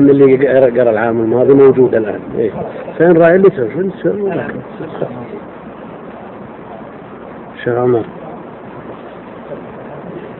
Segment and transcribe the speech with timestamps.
[0.00, 0.48] لأن اللي
[0.80, 2.20] قرأ العام الماضي موجود الآن.
[2.38, 2.50] إيه.
[2.98, 3.90] فين راعي اللي تسوي
[7.64, 8.04] شيخ عمر.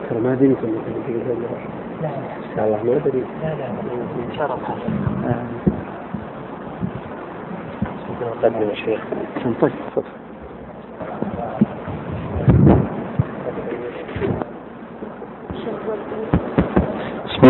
[0.09, 3.23] ترى ما أدري يمكن لا إن شاء الله ما أدري.
[3.43, 3.67] لا لا
[4.37, 4.59] شرف
[8.21, 9.01] نقدم الشيخ
[9.61, 9.71] طيب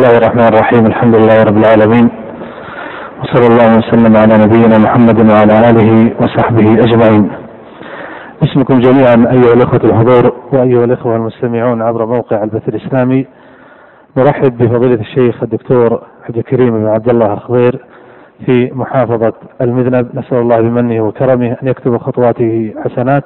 [0.02, 0.86] الله الرحمن الرحيم.
[0.86, 2.10] الحمد لله رب العالمين.
[3.22, 7.32] وصلى الله وسلم على نبينا محمد وعلى آله وصحبه أجمعين.
[8.44, 13.26] اسمكم جميعا أيها الأخوة الحضور وأيها الأخوة المستمعون عبر موقع البث الإسلامي.
[14.18, 17.86] نرحب بفضيلة الشيخ الدكتور عبد الكريم بن عبد الله الخضير
[18.46, 20.10] في محافظة المذنب.
[20.14, 23.24] نسأل الله بمنه وكرمه أن يكتب خطواته حسنات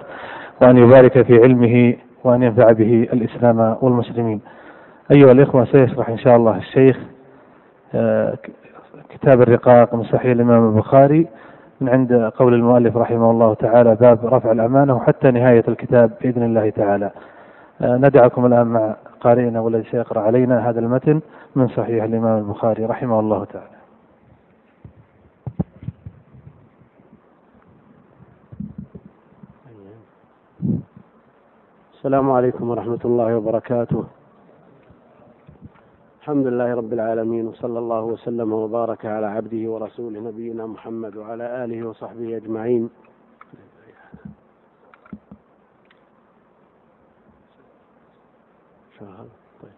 [0.62, 4.42] وأن يبارك في علمه وأن ينفع به الإسلام والمسلمين.
[5.12, 6.98] أيها الإخوة سيشرح إن شاء الله الشيخ
[7.96, 8.38] آه،
[9.10, 11.28] كتاب الرقاق من صحيح الإمام البخاري
[11.82, 16.70] من عند قول المؤلف رحمه الله تعالى باب رفع الأمانة وحتى نهاية الكتاب بإذن الله
[16.70, 17.12] تعالى.
[17.82, 21.22] آه، ندعكم الآن مع قارئنا والذي سيقرأ علينا هذا المتن
[21.56, 23.76] من صحيح الإمام البخاري رحمه الله تعالى.
[31.94, 34.06] السلام عليكم ورحمة الله وبركاته.
[36.26, 41.88] الحمد لله رب العالمين وصلى الله وسلم وبارك على عبده ورسوله نبينا محمد وعلى آله
[41.88, 42.90] وصحبه أجمعين
[49.00, 49.72] طيب.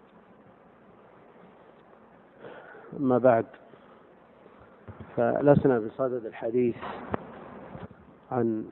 [3.00, 3.46] أما بعد
[5.16, 6.76] فلسنا بصدد الحديث
[8.32, 8.66] عن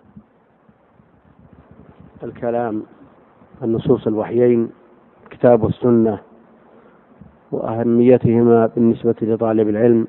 [2.24, 2.84] الكلام
[3.62, 4.72] عن نصوص الوحيين
[5.32, 6.35] كتاب والسنة
[7.52, 10.08] وأهميتهما بالنسبة لطالب العلم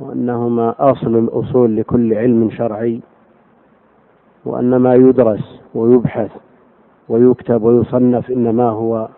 [0.00, 3.00] وأنهما أصل الأصول لكل علم شرعي
[4.44, 6.30] وأن ما يدرس ويبحث
[7.08, 9.08] ويكتب ويصنف إنما هو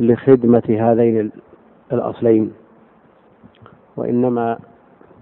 [0.00, 1.30] لخدمة هذين
[1.92, 2.52] الأصلين
[3.96, 4.58] وإنما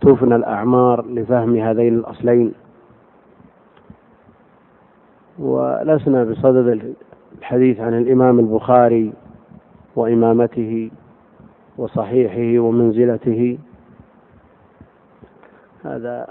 [0.00, 2.52] تفنى الأعمار لفهم هذين الأصلين.
[5.38, 6.94] ولسنا بصدد
[7.38, 9.12] الحديث عن الإمام البخاري
[9.96, 10.90] وإمامته
[11.78, 13.58] وصحيحه ومنزلته.
[15.84, 16.26] هذا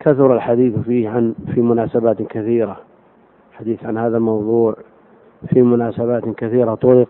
[0.00, 2.76] كثر الحديث فيه عن في مناسبات كثيرة
[3.52, 4.76] الحديث عن هذا الموضوع
[5.48, 7.08] في مناسبات كثيرة طرق.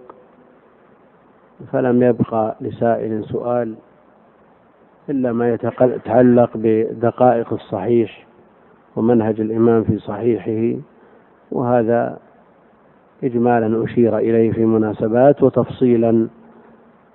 [1.72, 3.74] فلم يبقى لسائل سؤال
[5.10, 8.26] إلا ما يتعلق بدقائق الصحيح
[8.96, 10.80] ومنهج الإمام في صحيحه
[11.52, 12.18] وهذا
[13.24, 16.28] إجمالا أشير إليه في مناسبات وتفصيلا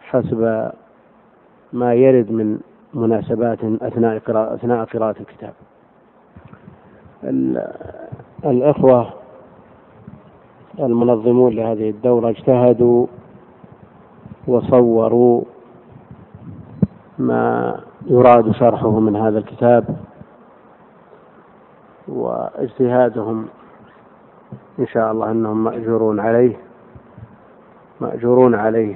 [0.01, 0.71] حسب
[1.73, 2.59] ما يرد من
[2.93, 5.53] مناسبات أثناء قراءة أثناء قراءة الكتاب.
[8.45, 9.13] الأخوة
[10.79, 13.07] المنظمون لهذه الدورة اجتهدوا
[14.47, 15.43] وصوروا
[17.19, 17.75] ما
[18.07, 19.97] يراد شرحه من هذا الكتاب
[22.07, 23.45] واجتهادهم
[24.79, 26.55] إن شاء الله أنهم مأجورون عليه.
[28.01, 28.95] مأجورون عليه.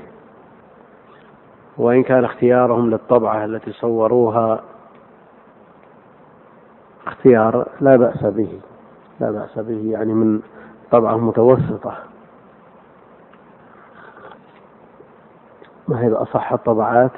[1.77, 4.61] وإن كان اختيارهم للطبعة التي صوروها
[7.07, 8.59] اختيار لا بأس به.
[9.19, 10.41] لا بأس به يعني من
[10.91, 11.97] طبعة متوسطة.
[15.87, 17.11] ما هي بأصح الطبعات؟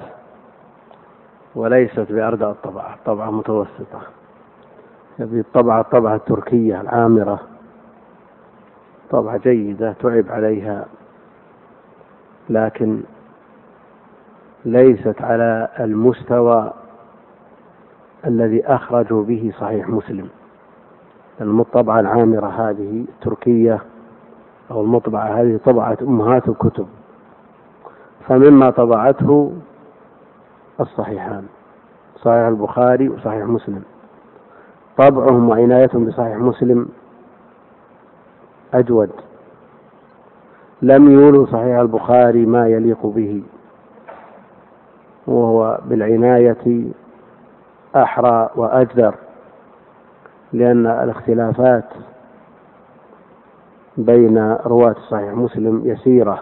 [1.55, 2.97] وليست بأردى الطبعة.
[3.05, 4.01] طبعة متوسطة.
[5.19, 7.39] هذه الطبعة الطبعة التركية العامرة.
[9.11, 10.85] طبعة جيدة تعب عليها
[12.49, 13.01] لكن
[14.65, 16.73] ليست على المستوى
[18.25, 20.29] الذي أخرجوا به صحيح مسلم.
[21.41, 23.79] المطبعة العامرة هذه تركية
[24.71, 26.87] أو المطبعة هذه طبعت أمهات الكتب
[28.27, 29.53] فمما طبعته
[30.79, 31.43] الصحيحان
[32.21, 33.81] صحيح البخاري وصحيح مسلم.
[34.97, 36.89] طبعهم وعنايتهم بصحيح مسلم
[38.73, 39.09] أجود.
[40.81, 43.43] لم يولوا صحيح البخاري ما يليق به.
[45.27, 46.83] وهو بالعناية
[47.95, 49.15] أحرى وأجدر.
[50.53, 51.89] لأن الاختلافات
[53.97, 56.39] بين رواة صحيح مسلم يسيرة.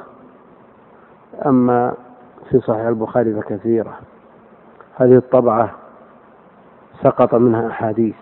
[1.45, 1.93] أما
[2.49, 3.93] في صحيح البخاري فكثيرة.
[4.95, 5.71] هذه الطبعة
[7.03, 8.15] سقط منها أحاديث.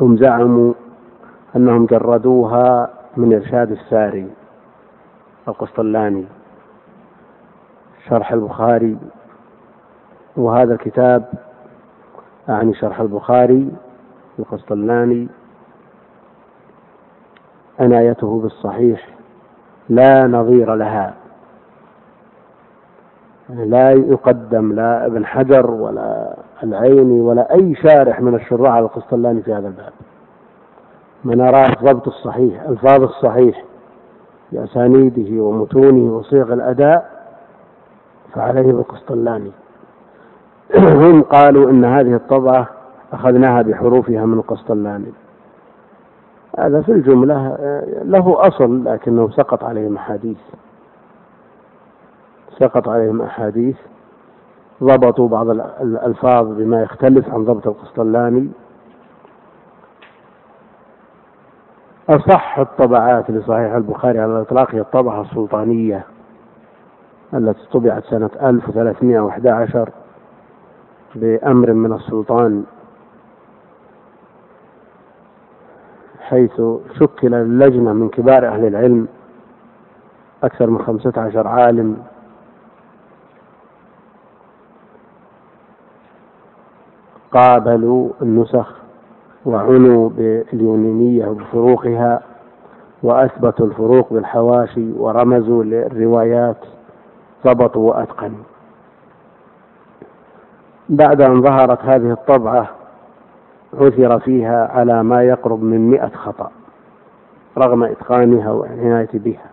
[0.00, 0.72] هم زعموا
[1.56, 4.30] أنهم جردوها من إرشاد الساري
[5.48, 6.24] القسطلاني.
[8.08, 8.98] شرح البخاري.
[10.36, 11.24] وهذا الكتاب
[12.48, 13.70] أعني شرح البخاري
[14.38, 15.28] القسطلاني.
[17.80, 19.08] عنايته بالصحيح
[19.88, 21.14] لا نظير لها.
[23.48, 29.68] لا يقدم لا ابن حجر ولا العيني ولا أي شارح من الشراح القسطلاني في هذا
[29.68, 29.92] الباب.
[31.24, 33.64] من أراد ضبط الصحيح ألفاظ الصحيح
[34.52, 37.10] بأسانيده ومتونه وصيغ الأداء
[38.34, 39.50] فعليه بالقسطلاني.
[40.76, 42.68] هم قالوا إن هذه الطبعة
[43.12, 45.12] أخذناها بحروفها من القسطلاني.
[46.58, 47.56] هذا في الجملة
[48.04, 50.38] له أصل لكنه سقط عليهم أحاديث.
[52.58, 53.76] سقط عليهم أحاديث
[54.82, 55.48] ضبطوا بعض
[55.80, 58.48] الألفاظ بما يختلف عن ضبط القسطلاني.
[62.08, 66.04] أصح الطبعات لصحيح البخاري على الإطلاق هي الطبعة السلطانية
[67.34, 69.90] التي طبعت سنة 1311
[71.14, 72.64] بأمر من السلطان
[76.20, 76.62] حيث
[77.00, 79.08] شكل اللجنة من كبار أهل العلم
[80.44, 81.96] أكثر من خمسة عشر عالم.
[87.32, 88.83] قابلوا النسخ
[89.46, 92.22] وعنوا باليونانية وبفروقها
[93.02, 96.56] وأثبتوا الفروق بالحواشي ورمزوا للروايات
[97.46, 98.44] ضبطوا وأتقنوا.
[100.88, 102.68] بعد أن ظهرت هذه الطبعة
[103.74, 106.50] عثر فيها على ما يقرب من مئة خطأ
[107.58, 109.50] رغم إتقانها والعناية بها.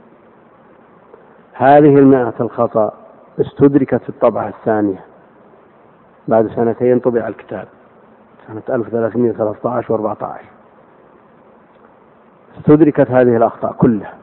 [1.53, 2.93] هذه المئة الخطأ
[3.41, 4.99] استدركت في الطبعة الثانية.
[6.27, 7.67] بعد سنتين طبع الكتاب.
[8.47, 10.41] سنة 1313 و 14
[12.57, 14.13] استدركت هذه الأخطاء كلها.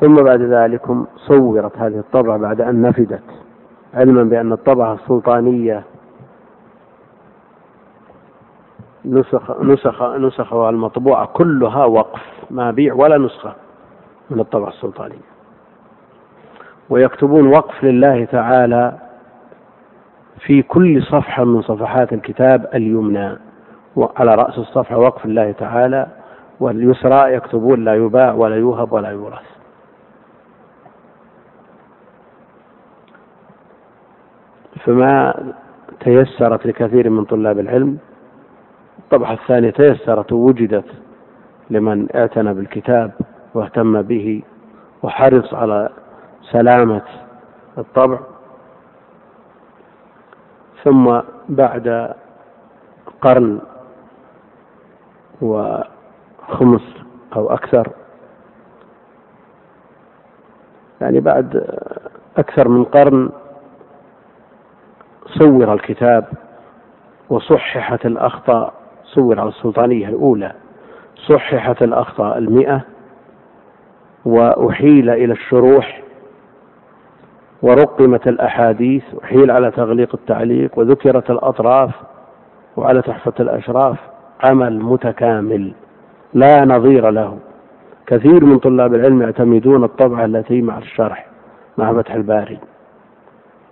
[0.00, 0.82] ثم بعد ذلك
[1.16, 3.22] صورت هذه الطبعة بعد أن نفدت
[3.94, 5.82] علما بأن الطبعة السلطانية
[9.04, 12.20] نسخ نسخ نسخها المطبوعة كلها وقف
[12.50, 13.52] ما بيع ولا نسخة
[14.30, 15.28] من الطبعة السلطانية.
[16.90, 18.98] ويكتبون وقف لله تعالى
[20.38, 23.36] في كل صفحة من صفحات الكتاب اليمنى
[23.96, 26.06] وعلى رأس الصفحة وقف الله تعالى
[26.60, 29.48] واليسرى يكتبون لا يباع ولا يوهب ولا يورث.
[34.84, 35.34] فما
[36.00, 37.98] تيسرت لكثير من طلاب العلم
[38.98, 40.84] الطبعة الثانية تيسرت ووجدت
[41.70, 43.12] لمن اعتنى بالكتاب
[43.54, 44.42] واهتم به
[45.02, 45.88] وحرص على
[46.42, 47.02] سلامة
[47.78, 48.18] الطبع.
[50.84, 52.14] ثم بعد
[53.20, 53.58] قرن
[55.42, 56.82] وخمس
[57.36, 57.88] أو أكثر
[61.00, 61.64] يعني بعد
[62.36, 63.30] أكثر من قرن
[65.26, 66.24] صور الكتاب
[67.30, 68.72] وصححت الأخطاء
[69.04, 70.52] صور على السلطانية الأولى
[71.28, 72.80] صححت الأخطاء المئة
[74.24, 76.02] وأحيل إلى الشروح
[77.62, 81.90] ورقمت الأحاديث وحيل على تغليق التعليق وذكرت الأطراف
[82.76, 83.96] وعلى تحفة الأشراف
[84.44, 85.72] عمل متكامل
[86.34, 87.38] لا نظير له.
[88.06, 91.26] كثير من طلاب العلم يعتمدون الطبعة التي مع الشرح
[91.78, 92.58] مع فتح الباري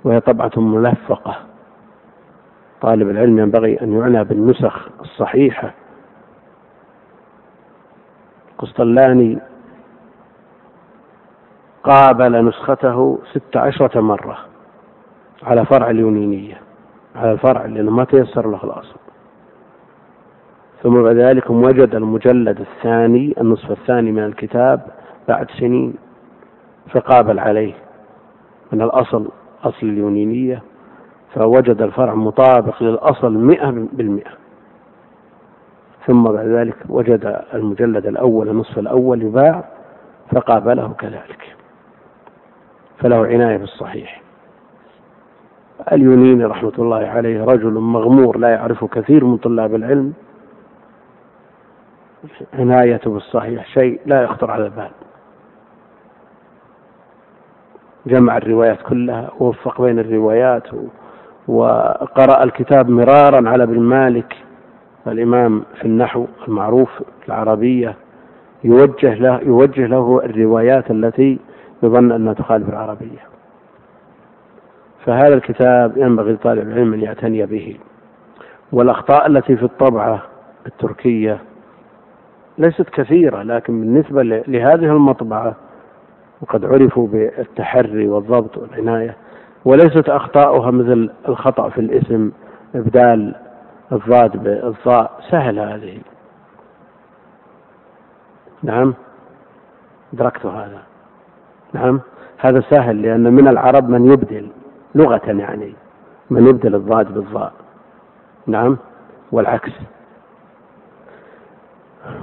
[0.04, 1.36] وهي طبعة ملفقة.
[2.80, 5.74] طالب العلم ينبغي أن يعنى بالنسخ الصحيحة.
[8.58, 9.38] قسطلاني
[11.86, 14.38] قابل نسخته ست عشرة مرة
[15.42, 16.60] على فرع اليونينية
[17.16, 18.96] على الفرع لأنه ما تيسر له الأصل
[20.82, 24.80] ثم بعد ذلك وجد المجلد الثاني النصف الثاني من الكتاب
[25.28, 25.94] بعد سنين
[26.90, 27.74] فقابل عليه
[28.72, 29.28] من الأصل
[29.64, 30.62] أصل اليونينية
[31.34, 34.30] فوجد الفرع مطابق للأصل مئة بالمئة.
[36.06, 39.64] ثم بعد ذلك وجد المجلد الأول النصف الأول يباع
[40.32, 41.55] فقابله كذلك.
[42.98, 44.22] فله عناية بالصحيح.
[45.92, 50.12] اليونيني رحمة الله عليه رجل مغمور لا يعرفه كثير من طلاب العلم.
[52.54, 54.90] عنايته بالصحيح شيء لا يخطر على البال.
[58.06, 60.68] جمع الروايات كلها ووفق بين الروايات
[61.48, 64.36] وقرأ الكتاب مرارا على ابن مالك
[65.06, 67.96] الإمام في النحو المعروف العربية.
[68.64, 71.38] يوجه له يوجه له الروايات التي
[71.82, 73.18] يظن أنها تخالف العربية.
[75.04, 77.78] فهذا الكتاب ينبغي لطالب العلم أن يعتني به.
[78.72, 80.22] والأخطاء التي في الطبعة
[80.66, 81.38] التركية
[82.58, 85.54] ليست كثيرة لكن بالنسبة لهذه المطبعة
[86.42, 89.16] وقد عرفوا بالتحري والضبط والعناية
[89.64, 92.32] وليست أخطاؤها مثل الخطأ في الاسم
[92.74, 93.34] إبدال
[93.92, 95.98] الضاد بالضاء سهل هذه.
[98.62, 98.94] نعم؟
[100.14, 100.82] أدركت هذا.
[101.72, 102.00] نعم.
[102.38, 104.48] هذا سهل لأن من العرب من يبدل
[104.94, 105.72] لغة يعني
[106.30, 107.52] من يبدل الضاد بالضاء.
[108.46, 108.76] نعم.
[109.32, 109.72] والعكس.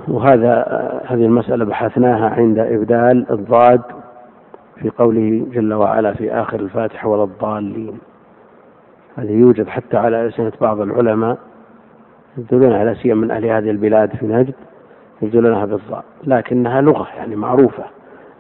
[0.07, 0.63] وهذا
[1.05, 3.81] هذه المسألة بحثناها عند إبدال الضاد
[4.75, 7.99] في قوله جل وعلا في آخر الفاتحة ولا الضالين.
[9.17, 11.37] هذه يوجد حتى على ألسنة بعض العلماء
[12.37, 14.53] يبدلونها على سيما من أهل هذه البلاد في نجد
[15.21, 17.83] يبدلونها بالضاء لكنها لغة يعني معروفة.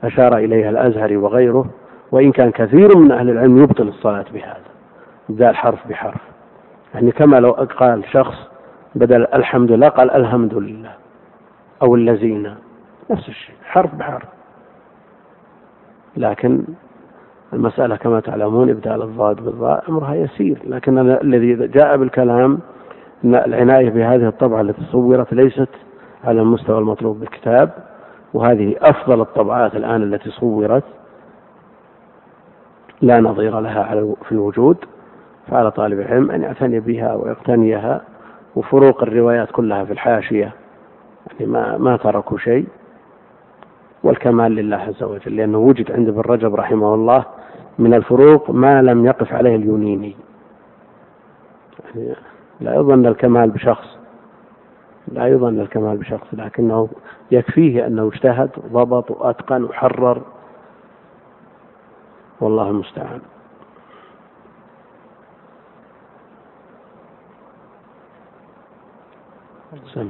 [0.03, 1.65] أشار إليها الأزهري وغيره
[2.11, 4.57] وإن كان كثير من أهل العلم يبطل الصلاة بهذا
[5.29, 6.21] إبدال حرف بحرف.
[6.93, 8.35] يعني كما لو قال شخص
[8.95, 10.91] بدل الحمد لله قال الحمد لله
[11.81, 12.55] أو الذين
[13.09, 14.23] نفس الشيء حرف بحرف.
[16.17, 16.63] لكن
[17.53, 22.59] المسألة كما تعلمون إبدال الضاد بالضاء أمرها يسير لكن الذي جاء بالكلام
[23.25, 25.69] أن العناية بهذه الطبعة التي صورت ليست
[26.23, 27.69] على المستوى المطلوب بالكتاب
[28.33, 30.83] وهذه أفضل الطبعات الآن التي صورت
[33.01, 34.77] لا نظير لها في الوجود
[35.47, 38.01] فعلى طالب العلم أن يعتني بها ويقتنيها
[38.55, 40.53] وفروق الروايات كلها في الحاشية
[41.31, 42.65] يعني ما ما تركوا شيء.
[44.03, 47.25] والكمال لله عز وجل لأنه وجد عند ابن رجب رحمه الله
[47.79, 50.15] من الفروق ما لم يقف عليه اليونيني.
[51.85, 52.15] يعني
[52.61, 53.97] لا يظن الكمال بشخص.
[55.07, 56.89] لا يظن الكمال بشخص لكنه
[57.31, 60.21] يكفيه أنه اجتهد وضبط وأتقن وحرر.
[62.41, 63.21] والله المستعان.
[69.93, 70.09] سم.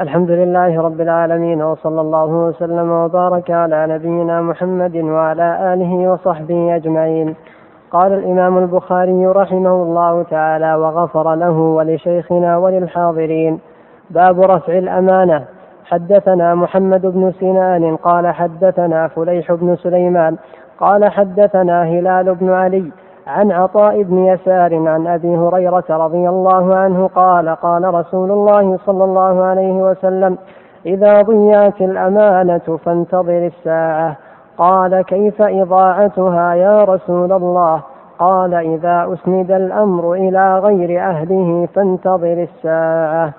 [0.00, 7.34] الحمد لله رب العالمين وصلى الله وسلم وبارك على نبينا محمد وعلى آله وصحبه أجمعين.
[7.90, 13.60] قال الإمام البخاري رحمه الله تعالى وغفر له ولشيخنا وللحاضرين.
[14.10, 15.44] باب رفع الأمانة.
[15.84, 20.36] حدثنا محمد بن سنان قال حدثنا فليح بن سليمان
[20.80, 22.92] قال حدثنا هلال بن علي
[23.26, 29.04] عن عطاء بن يسار عن أبي هريرة رضي الله عنه قال قال رسول الله صلى
[29.04, 30.38] الله عليه وسلم
[30.86, 34.16] إذا ضيعت الأمانة فانتظر الساعة.
[34.58, 37.82] قال كيف إضاعتها يا رسول الله؟
[38.18, 43.32] قال إذا أسند الأمر إلى غير أهله فانتظر الساعة.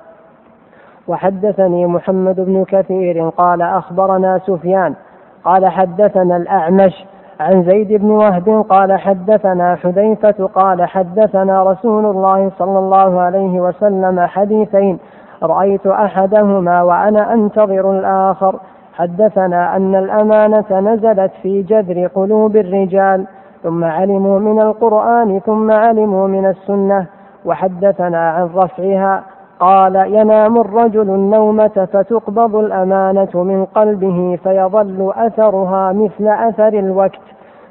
[1.08, 4.96] وحدثني محمد بن كثير قال أخبرنا سفيان
[5.44, 7.06] قال حدثنا الأعمش
[7.40, 14.20] عن زيد بن وهب قال حدثنا حذيفة قال حدثنا رسول الله صلى الله عليه وسلم
[14.20, 15.00] حديثين
[15.44, 18.56] رأيت أحدهما وأنا أنتظر الآخر.
[19.00, 23.26] حدثنا أن الأمانة نزلت في جذر قلوب الرجال
[23.64, 27.06] ثم علموا من القرآن ثم علموا من السنة
[27.46, 29.24] وحدثنا عن رفعها
[29.60, 37.22] قال ينام الرجل النومة فتقبض الأمانة من قلبه فيظل أثرها مثل أثر الوقت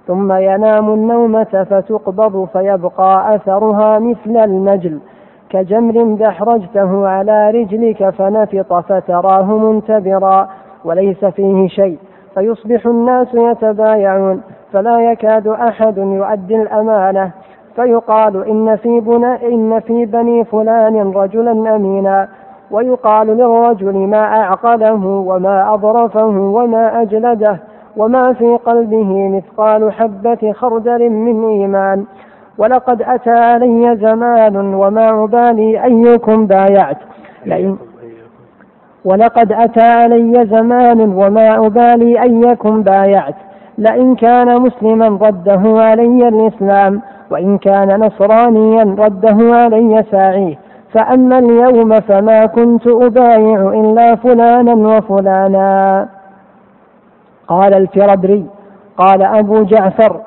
[0.07, 5.01] ثم ينام النومة فتقبض فيبقى أثرها مثل المجل.
[5.51, 10.49] كجمر دحرجته على رجلك فنفط فتراه منتبرا
[10.85, 11.99] وليس فيه شيء.
[12.35, 14.43] فيصبح الناس يتبايعون
[14.73, 17.31] فلا يكاد أحد يؤدي الأمانة.
[17.77, 22.29] فيقال إن في, بنا إن في بني فلان رجلا أمينا.
[22.71, 27.61] ويقال للرجل ما أعقله وما أظرفه وما أجلده
[27.97, 32.05] وما في قلبه مثقال حبة خردل من إيمان.
[32.59, 36.99] ولقد أتى علي زمان وما أبالي أيكم بايعت.
[37.47, 37.77] لئن
[39.05, 43.35] ولقد أتى علي زمان وما أبالي أيكم بايعت.
[43.79, 47.01] لئن كان مسلما رده علي الإسلام
[47.31, 50.59] وإن كان نصرانيا رده علي ساعيه.
[50.93, 56.09] فأما اليوم فما كنت أبايع إلا فلانا وفلانا.
[57.49, 58.47] قال الفربري
[58.97, 60.21] قال أبو جعفر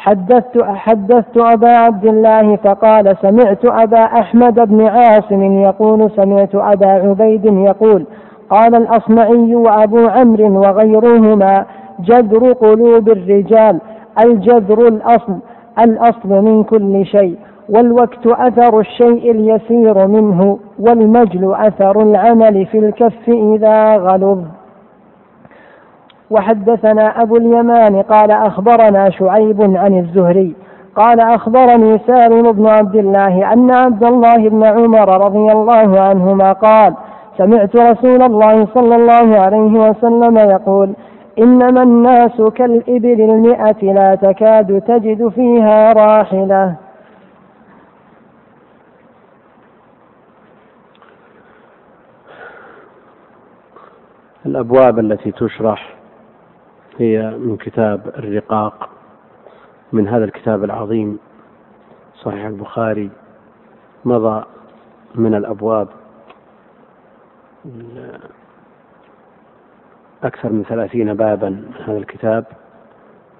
[0.00, 7.44] حدثت حدثت أبا عبد الله فقال سمعت أبا أحمد بن عاصم يقول سمعت أبا عبيد
[7.44, 8.06] يقول
[8.50, 11.66] قال الأصمعي وأبو عمرو وغيرهما
[12.00, 13.80] جذر قلوب الرجال
[14.24, 15.38] الجذر الأصل
[15.78, 17.36] الأصل من كل شيء
[17.68, 24.40] والوقت أثر الشيء اليسير منه والمجل أثر العمل في الكف إذا غلظ.
[26.30, 30.54] وحدثنا أبو اليمان قال أخبرنا شعيب عن الزهري
[30.96, 36.94] قال أخبرني سالم بن عبد الله أن عبد الله بن عمر رضي الله عنهما قال
[37.38, 40.94] سمعت رسول الله صلى الله عليه وسلم يقول
[41.38, 46.74] إنما الناس كالإبل المئة لا تكاد تجد فيها راحلة.
[54.46, 55.99] الأبواب التي تشرح
[56.98, 58.88] هي من كتاب الرقاق
[59.92, 61.18] من هذا الكتاب العظيم
[62.14, 63.10] صحيح البخاري
[64.04, 64.44] مضى
[65.14, 65.88] من الأبواب
[70.22, 72.44] أكثر من ثلاثين بابا من هذا الكتاب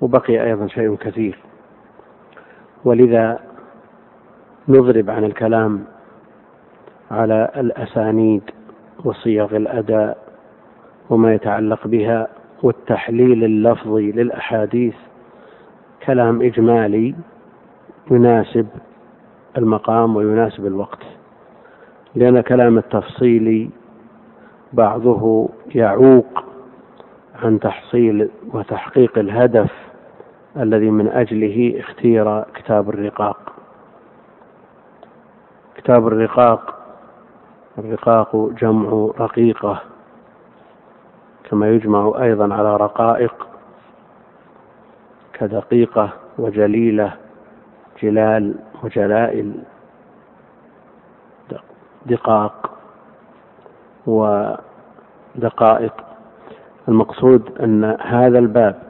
[0.01, 1.39] وبقي أيضا شيء كثير.
[2.85, 3.39] ولذا
[4.69, 5.85] نضرب عن الكلام
[7.11, 8.43] على الأسانيد
[9.05, 10.19] وصيغ الأداء
[11.11, 12.29] وما يتعلق بها
[12.63, 14.95] والتحليل اللفظي للأحاديث
[16.07, 17.15] كلام إجمالي
[18.11, 18.67] يناسب
[19.59, 21.03] المقام ويناسب الوقت
[22.15, 23.71] لأن كلام التفصيلي
[24.73, 26.45] بعضه يعوق
[27.43, 29.71] عن تحصيل وتحقيق الهدف
[30.57, 33.53] الذي من أجله اختير كتاب الرقاق.
[35.77, 36.79] كتاب الرقاق
[37.79, 39.83] الرقاق جمع رقيقة.
[41.51, 43.49] كما يجمع أيضا على رقائق
[45.33, 47.13] كدقيقة وجليلة
[48.03, 49.53] جلال وجلائل
[52.07, 52.71] دقاق
[54.07, 55.93] ودقائق.
[56.89, 58.83] المقصود أن هذا الباب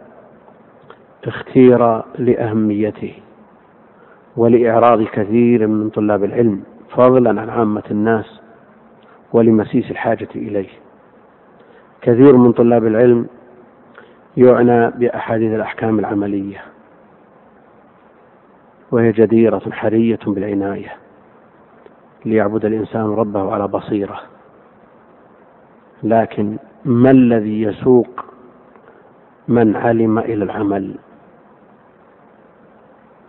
[1.26, 3.14] اختير لأهميته
[4.36, 8.40] ولإعراض كثير من طلاب العلم فضلا عن عامة الناس
[9.32, 10.68] ولمسيس الحاجة إليه.
[12.02, 13.26] كثير من طلاب العلم
[14.36, 16.62] يعنى بأحاديث الأحكام العملية
[18.90, 20.92] وهي جديرة حرية بالعناية
[22.24, 24.20] ليعبد الإنسان ربه على بصيرة.
[26.02, 28.24] لكن ما الذي يسوق
[29.48, 30.94] من علم إلى العمل؟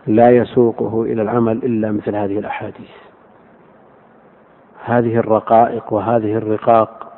[0.07, 2.91] لا يسوقه إلى العمل إلا مثل هذه الأحاديث.
[4.84, 7.11] هذه الرقائق وهذه الرقاق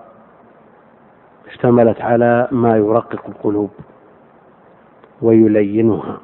[1.54, 3.70] اشتملت على ما يرقق القلوب
[5.22, 6.18] ويلينها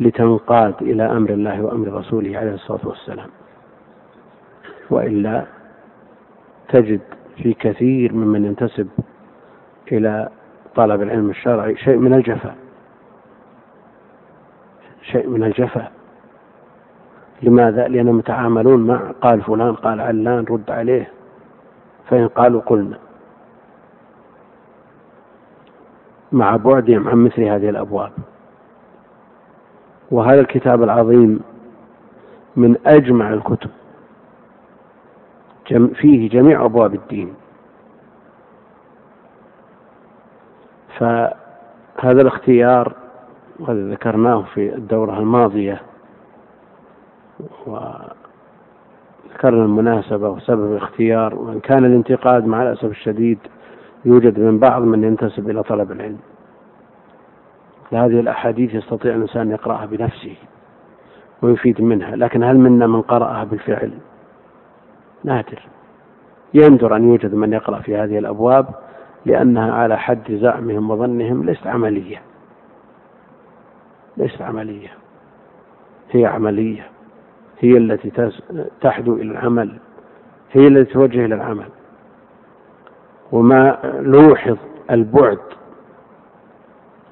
[0.00, 3.28] لتنقاد إلى أمر الله وأمر رسوله عليه الصلاة والسلام.
[4.90, 5.44] وإلا
[6.68, 7.00] تجد
[7.36, 8.88] في كثير ممن ينتسب
[9.92, 10.28] إلى
[10.74, 12.56] طلب العلم الشرعي شيء من الجفاء
[15.02, 15.92] شيء من الجفاء.
[17.42, 21.10] لماذا؟ لأنهم يتعاملون مع قال فلان قال علان رد عليه.
[22.08, 22.98] فإن قالوا قلنا.
[26.32, 28.12] مع بعدهم عن مثل هذه الأبواب.
[30.10, 31.40] وهذا الكتاب العظيم
[32.56, 33.70] من أجمع الكتب.
[35.94, 37.34] فيه جميع أبواب الدين.
[40.98, 42.92] فهذا الاختيار
[43.60, 45.80] وقد ذكرناه في الدورة الماضية
[47.66, 48.04] وذكرنا
[49.64, 53.38] المناسبة وسبب الاختيار وإن كان الانتقاد مع الأسف الشديد
[54.04, 56.18] يوجد من بعض من ينتسب إلى طلب العلم.
[57.92, 60.34] هذه الأحاديث يستطيع الإنسان يقرأها بنفسه
[61.42, 63.92] ويفيد منها لكن هل منا من قرأها بالفعل؟
[65.24, 65.62] نادر.
[66.54, 68.66] يندر أن يوجد من يقرأ في هذه الأبواب
[69.26, 72.22] لأنها على حد زعمهم وظنهم ليست عملية.
[74.16, 74.88] ليست عملية.
[76.10, 76.86] هي عملية.
[77.60, 78.30] هي التي
[78.80, 79.78] تحدو إلى العمل.
[80.52, 81.68] هي التي توجه إلى العمل.
[83.32, 84.56] وما لوحظ
[84.90, 85.38] البعد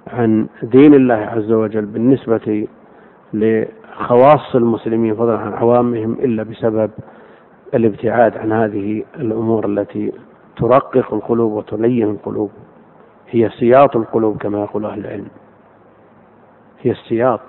[0.06, 2.66] عن دين الله عز وجل بالنسبة
[3.32, 6.90] لخواص المسلمين فضلا عن عوامهم إلا بسبب
[7.74, 10.12] الابتعاد عن هذه الأمور التي
[10.56, 12.50] ترقق القلوب وتلين القلوب.
[13.28, 15.28] هي سياط القلوب كما يقول أهل العلم.
[16.82, 17.40] هي السياط.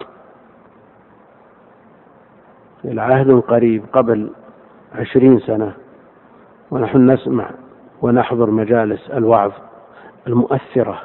[2.86, 4.30] العهد قريب قبل
[4.96, 5.74] عشرين سنة
[6.72, 7.50] ونحن نسمع
[8.02, 9.52] ونحضر مجالس الوعظ
[10.28, 11.02] المؤثرة.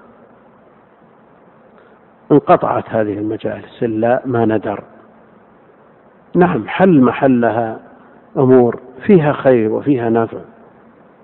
[2.33, 4.83] انقطعت هذه المجالس إلا ما ندر.
[6.35, 7.79] نعم حل محلها
[8.37, 10.39] أمور فيها خير وفيها نفع.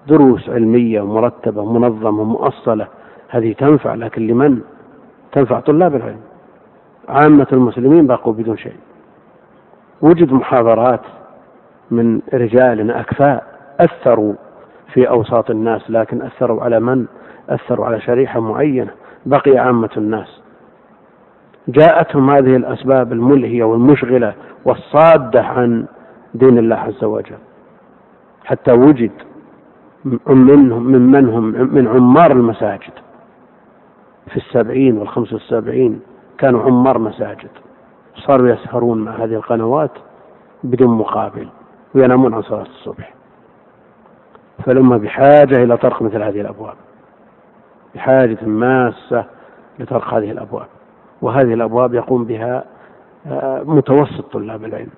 [0.09, 2.87] دروس علمية مرتبة منظمة مؤصلة
[3.29, 4.61] هذه تنفع لكن لمن؟
[5.33, 6.21] تنفع طلاب العلم.
[7.09, 8.77] عامة المسلمين بقوا بدون شيء.
[10.03, 11.01] وجد محاضرات
[11.91, 13.47] من رجال أكفاء
[13.81, 14.35] أثروا
[14.95, 17.07] في أوساط الناس لكن أثروا على من؟
[17.49, 18.91] أثروا على شريحة معينة.
[19.27, 20.43] بقي عامة الناس.
[21.69, 25.87] جاءتهم هذه الأسباب الملهية والمشغلة والصادة عن
[26.35, 27.39] دين الله عز وجل.
[28.45, 29.11] حتى وجد
[30.27, 32.93] منهم ممن هم من عمار المساجد.
[34.31, 36.01] في السبعين والخمس والسبعين
[36.39, 37.51] كانوا عمار مساجد.
[38.15, 39.91] صاروا يسهرون مع هذه القنوات
[40.65, 41.49] بدون مقابل
[41.95, 43.22] وينامون عن صلاة الصبح.
[44.65, 46.75] فالأمة بحاجة إلى طرق مثل هذه الأبواب
[47.95, 49.25] بحاجة ماسة
[49.79, 50.67] لطرق هذه الأبواب
[51.23, 52.65] وهذه الأبواب يقوم بها
[53.27, 54.91] آه، متوسط طلاب العلم.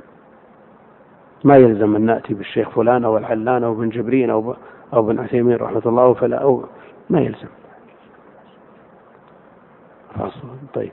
[1.45, 4.55] ما يلزم أن نأتي بالشيخ فلان أو العلان أو ابن جبرين أو
[4.95, 6.65] أو ابن عثيمين رحمة الله فلا أو
[7.11, 7.49] ما يلزم.
[10.75, 10.93] طيب.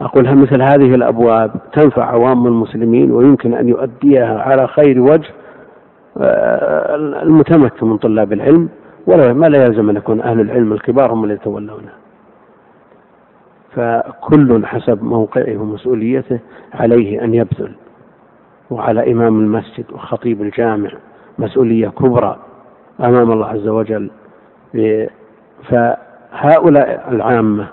[0.00, 5.30] أقول مثل هذه الأبواب تنفع عوام المسلمين ويمكن أن يؤديها على خير وجه؟
[7.22, 8.68] المتمكن من طلاب العلم
[9.06, 11.92] ولا ما لا يلزم أن يكون أهل العلم الكبار هم اللي يتولونه.
[13.74, 16.38] فكل حسب موقعه ومسؤوليته
[16.74, 17.72] عليه أن يبذل.
[18.70, 20.90] وعلى إمام المسجد وخطيب الجامع
[21.38, 22.38] مسؤولية كبرى
[23.00, 24.10] أمام الله عز وجل.
[25.62, 27.66] فهؤلاء العامة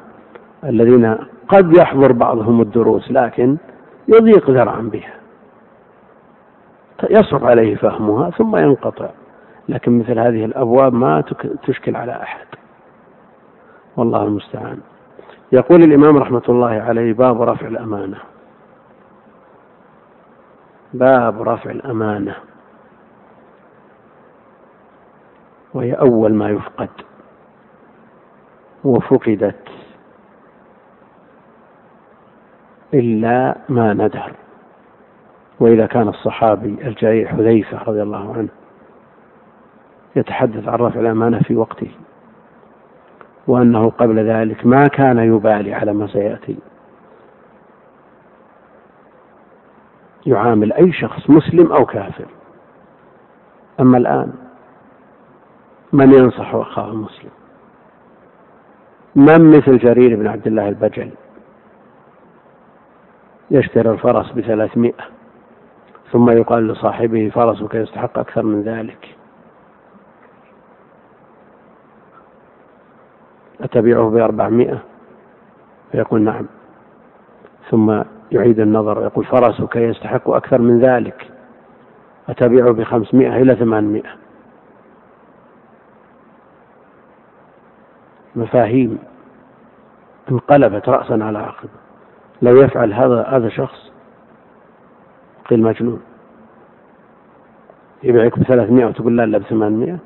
[0.63, 3.57] الذين قد يحضر بعضهم الدروس لكن
[4.07, 5.13] يضيق ذرعا بها.
[7.03, 9.09] يصعب عليه فهمها ثم ينقطع.
[9.69, 11.23] لكن مثل هذه الأبواب ما
[11.63, 12.45] تشكل على أحد.
[13.97, 14.79] والله المستعان.
[15.51, 18.17] يقول الإمام رحمة الله عليه باب رفع الأمانة.
[20.93, 22.35] باب رفع الأمانة.
[25.73, 26.89] وهي أول ما يفقد.
[28.83, 29.69] وفقدت
[32.93, 34.31] إلا ما ندر
[35.59, 38.49] وإذا كان الصحابي الجليل حذيفة رضي الله عنه
[40.15, 41.91] يتحدث عن رفع الأمانة في وقته
[43.47, 46.57] وأنه قبل ذلك ما كان يبالي على ما سيأتي.
[50.25, 52.25] يعامل أي شخص مسلم أو كافر.
[53.79, 54.33] أما الآن
[55.93, 57.29] من ينصح أخاه المسلم؟
[59.15, 61.11] من مثل جرير بن عبد الله البجلي؟
[63.51, 65.14] يشتري الفرس بثلاثمائة.
[66.11, 69.15] ثم يقال لصاحبه فرسك يستحق أكثر من ذلك.
[73.61, 74.79] أتبيعه بأربعمائة؟
[75.91, 76.45] فيقول نعم.
[77.69, 81.31] ثم يعيد النظر ويقول فرسك يستحق أكثر من ذلك.
[82.29, 84.09] أتبيعه بخمسمائة إلى ثمانمائة؟
[88.35, 88.99] مفاهيم
[90.31, 91.69] انقلبت رأسا على عقب.
[92.41, 93.94] لو يفعل هذا هذا شخص
[95.49, 96.01] قيل مجنون
[98.03, 99.97] يبيعك بثلاثمائة وتقول لا إلا بثمانمائة.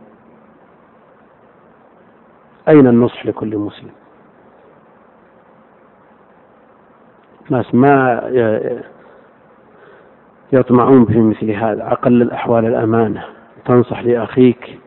[2.68, 3.90] أين النصح لكل مسلم؟
[7.50, 8.22] ناس ما
[10.54, 11.92] يطمعون في مثل هذا.
[11.92, 13.26] أقل الأحوال الأمانة.
[13.66, 14.80] تنصح لأخيك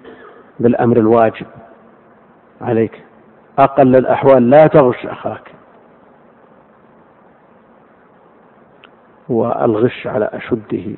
[0.61, 1.47] بالأمر الواجب
[2.61, 3.05] عليك.
[3.59, 5.52] أقل الأحوال لا تغش أخاك.
[9.33, 10.97] والغش على أشده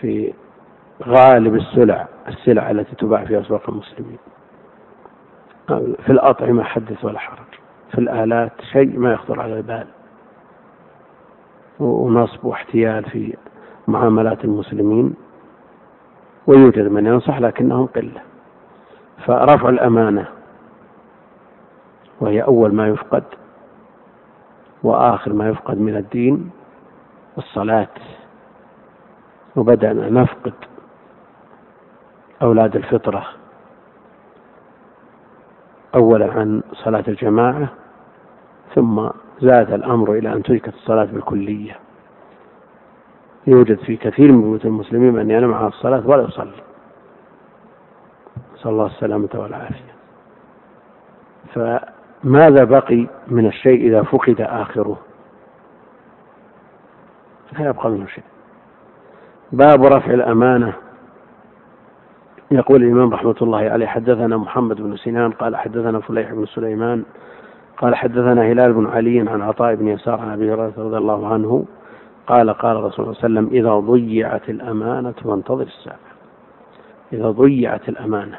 [0.00, 0.32] في
[1.02, 4.18] غالب السلع السلع التي تباع في أسواق المسلمين.
[6.06, 7.38] في الأطعمة حدث ولا حرج.
[7.92, 9.86] في الآلات شيء ما يخطر على البال.
[11.80, 13.36] ونصب واحتيال في
[13.88, 15.14] معاملات المسلمين.
[16.46, 18.20] ويوجد من ينصح لكنهم قلة.
[19.26, 20.26] فرفع الأمانة
[22.20, 23.24] وهي أول ما يفقد
[24.82, 26.50] وآخر ما يفقد من الدين.
[27.38, 27.88] الصلاة
[29.56, 30.52] وبدأنا نفقد
[32.42, 33.26] أولاد الفطرة.
[35.94, 37.68] أولا عن صلاة الجماعة
[38.74, 39.08] ثم
[39.40, 41.76] زاد الأمر إلى أن تركت الصلاة بالكلية.
[43.46, 46.62] يوجد في كثير من بيوت المسلمين من ينام عن الصلاة ولا يصلي
[48.54, 49.94] نسأل الله السلامة والعافية.
[51.54, 54.98] فماذا بقي من الشيء إذا فقد آخره؟
[57.58, 58.24] لا يبقى منه شيء.
[59.52, 60.72] باب رفع الأمانة.
[62.50, 67.04] يقول الإمام رحمة الله عليه حدثنا محمد بن سنان قال حدثنا فليح بن سليمان
[67.78, 71.64] قال حدثنا هلال بن علي عن عطاء بن يسار عن أبي هريرة رضي الله عنه
[72.26, 75.98] قال قال رسول الله صلى الله عليه وسلم إذا ضيعت الأمانة فانتظر الساعة
[77.12, 78.38] إذا ضيعت الأمانة.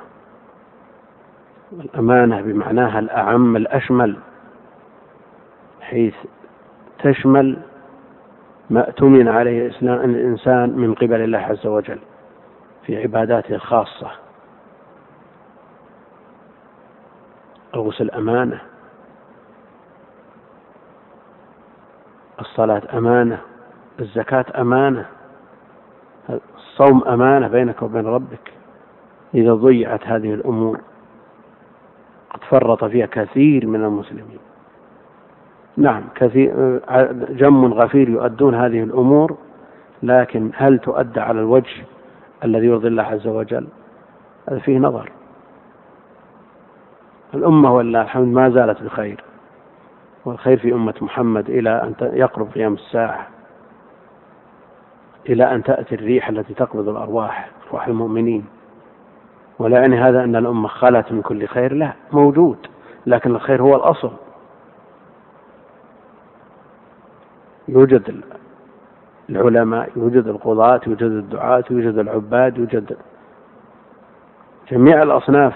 [1.74, 4.18] الأمانة بمعناها الأعم الأشمل
[5.82, 6.16] حيث
[7.00, 7.58] تشمل
[8.70, 12.00] ما اؤتمن عليه الإنسان من قبل الله عز وجل
[12.86, 14.12] في عباداته الخاصة.
[17.76, 18.62] الغسل أمانة.
[22.40, 23.42] الصلاة أمانة.
[24.00, 25.06] الزكاة أمانة.
[26.56, 28.54] الصوم أمانة بينك وبين ربك.
[29.34, 30.80] إذا ضيعت هذه الأمور
[32.30, 34.40] قد فرط فيها كثير من المسلمين.
[35.78, 36.80] نعم كثير
[37.30, 39.38] جم غفير يؤدون هذه الأمور
[40.04, 41.84] لكن هل تؤدى على الوجه
[42.44, 43.68] الذي يرضي الله عز وجل؟
[44.50, 45.12] هذا فيه نظر.
[47.34, 49.24] الأمة ولله الحمد ما زالت بخير
[50.26, 53.28] والخير في أمة محمد إلى أن يقرب قيام الساعة
[55.30, 58.46] إلى أن تأتي الريح التي تقبض الأرواح أرواح المؤمنين.
[59.60, 62.58] ولا يعني هذا أن الأمة خلت من كل خير لا موجود
[63.06, 64.12] لكن الخير هو الأصل.
[67.68, 68.22] يوجد
[69.30, 72.98] العلماء يوجد القضاة يوجد الدعاة يوجد العباد يوجد
[74.72, 75.54] جميع الأصناف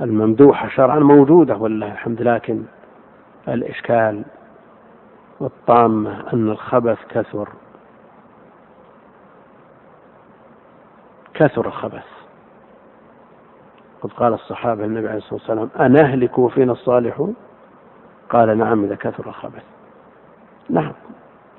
[0.00, 2.62] الممدوحة شرعا موجودة والله الحمد لكن
[3.48, 4.22] الإشكال
[5.40, 7.48] والطامة أن الخبث كثر.
[11.34, 12.04] كثر الخبث.
[14.02, 17.34] قد قال الصحابة النبي عليه الصلاة والسلام أنهلك وفينا الصالحون؟
[18.30, 19.62] قال نعم إذا كثر الخبث.
[20.70, 20.92] نعم.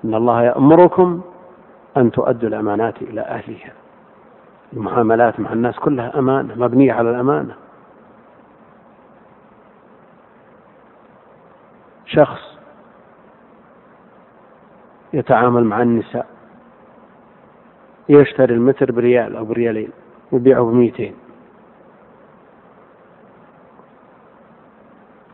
[0.06, 1.22] إن الله يأمركم
[1.98, 3.74] أن تؤدوا الأمانات إلى أهلها.
[4.74, 7.56] المعاملات مع الناس كلها أمانة مبنية على الأمانة.
[12.06, 12.58] شخص
[15.14, 16.28] يتعامل مع النساء
[18.10, 19.90] يشتري المتر بريال أو بريالين
[20.32, 21.16] ويبيعه بمئتين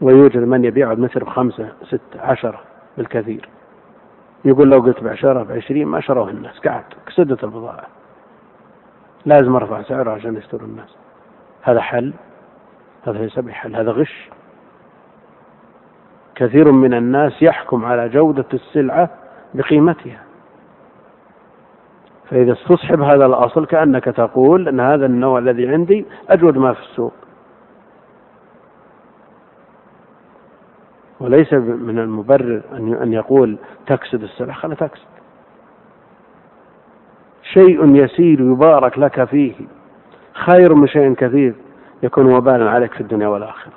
[0.01, 2.61] ويوجد من يبيعه المتر بخمسة ستة عشرة
[2.97, 3.49] بالكثير.
[4.45, 7.87] يقول لو قلت بعشرة بعشرين ما شروه الناس قعد كسدت البضاعة
[9.25, 10.95] لازم أرفع سعره عشان يشتروا الناس.
[11.61, 12.13] هذا حل
[13.07, 14.29] هذا ليس بحل هذا غش.
[16.35, 19.09] كثير من الناس يحكم على جودة السلعة
[19.53, 20.19] بقيمتها.
[22.29, 27.13] فإذا استصحب هذا الأصل كأنك تقول أن هذا النوع الذي عندي أجود ما في السوق.
[31.19, 35.15] وليس من المبرر أن يقول تكسد السلعة خلا تكسد
[37.43, 39.53] شيء يسير يبارك لك فيه.
[40.33, 41.55] خير من شيء كثير
[42.03, 43.73] يكون وبالا عليك في الدنيا والآخرة.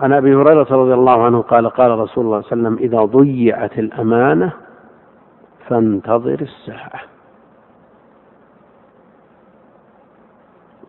[0.00, 3.04] عن أبي هريرة رضي الله عنه قال قال رسول الله صلى الله عليه وسلم إذا
[3.04, 4.52] ضيعت الأمانة
[5.68, 7.00] فانتظر الساعة.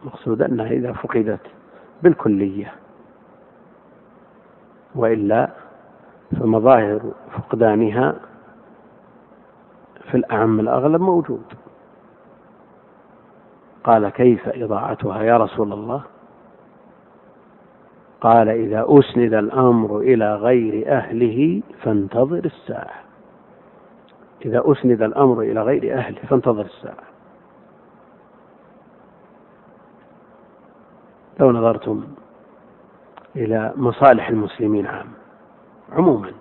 [0.03, 1.58] مقصود أنها إذا فقدت.
[2.03, 2.73] بالكلية.
[4.95, 5.49] وإلا
[6.39, 8.15] فمظاهر فقدانها
[10.11, 11.43] في الأعم الأغلب موجود.
[13.83, 16.01] قال كيف إضاعتها يا رسول الله؟
[18.21, 22.99] قال إذا أسند الأمر إلى غير أهله فانتظر الساعة.
[24.45, 27.08] إذا أسند الأمر إلى غير أهله فانتظر الساعة.
[31.39, 32.03] لو نظرتم
[33.35, 35.07] إلى مصالح المسلمين عام
[35.91, 36.31] عموما.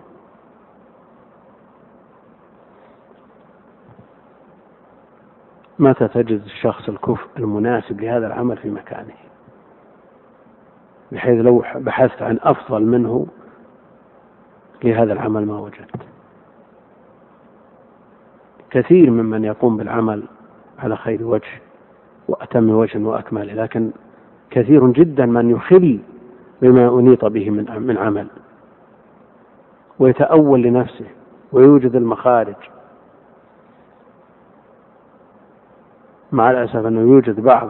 [5.79, 9.15] متى تجد الشخص الكفء المناسب لهذا العمل في مكانه؟
[11.13, 13.27] بحيث لو بحثت عن أفضل منه
[14.85, 16.03] لهذا العمل ما وجدت.
[18.71, 20.23] كثير ممن يقوم بالعمل
[20.79, 21.61] على خير وجه
[22.29, 23.91] وأتم وجه وأكمل لكن
[24.51, 25.99] كثير جدا من يخل
[26.63, 28.27] بما أنيط به من من عمل
[29.99, 31.07] ويتأول لنفسه
[31.53, 32.55] ويوجد المخارج.
[36.33, 37.69] مع الأسف أنه يوجد بعض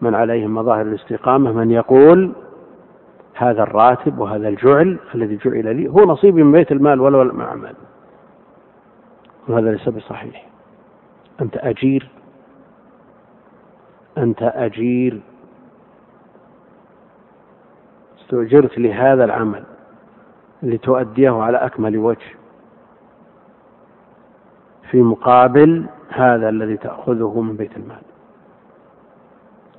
[0.00, 2.32] من عليهم مظاهر الاستقامة من يقول
[3.34, 7.74] هذا الراتب وهذا الجعل الذي جعل لي هو نصيبي من بيت المال ولا المعمل
[9.48, 10.46] وهذا ليس بصحيح.
[11.40, 12.08] أنت أجير.
[14.18, 15.20] أنت أجير.
[18.26, 19.62] استؤجرت لهذا العمل
[20.62, 22.26] لتؤديه على أكمل وجه
[24.90, 28.02] في مقابل هذا الذي تأخذه من بيت المال.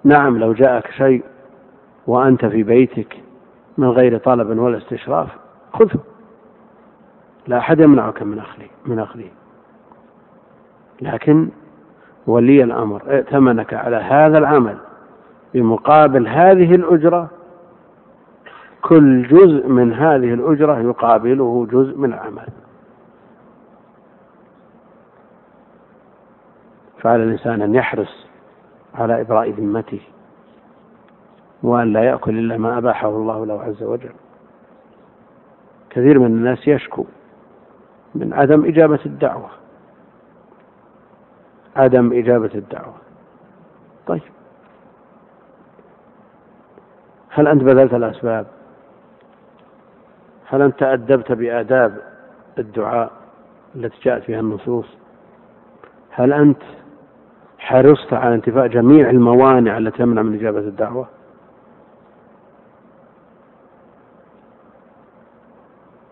[0.03, 1.23] نعم لو جاءك شيء
[2.07, 3.17] وأنت في بيتك
[3.77, 5.29] من غير طلب ولا استشراف
[5.73, 5.99] خذه.
[7.47, 9.29] لا أحد يمنعك من أخذه من أخذه.
[11.01, 11.49] لكن
[12.27, 14.77] ولي الأمر ائتمنك على هذا العمل
[15.53, 17.36] بمقابل هذه الأجرة
[18.87, 22.47] كل جزء من هذه الأجرة يقابله جزء من العمل.
[27.01, 28.27] فعلى الإنسان أن يحرص
[28.95, 30.01] على إبراء ذمته
[31.63, 34.13] وأن لا يأكل إلا ما أباحه الله له عز وجل.
[35.89, 37.05] كثير من الناس يشكو
[38.15, 39.49] من عدم إجابة الدعوة.
[41.75, 42.95] عدم إجابة الدعوة.
[44.07, 44.21] طيب.
[47.29, 48.56] هل أنت بذلت الأسباب؟
[50.49, 52.01] هل أنت أدبت بآداب
[52.57, 53.11] الدعاء
[53.75, 54.85] التي جاءت فيها النصوص؟
[56.09, 56.61] هل أنت
[57.59, 61.07] حرصت على انتفاء جميع الموانع التي تمنع من إجابة الدعوة؟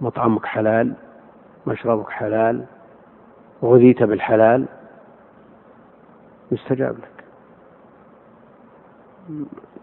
[0.02, 0.94] مطعمك حلال
[1.68, 2.66] مشربك حلال
[3.64, 4.66] غذيت بالحلال؟
[6.52, 7.24] يستجاب لك.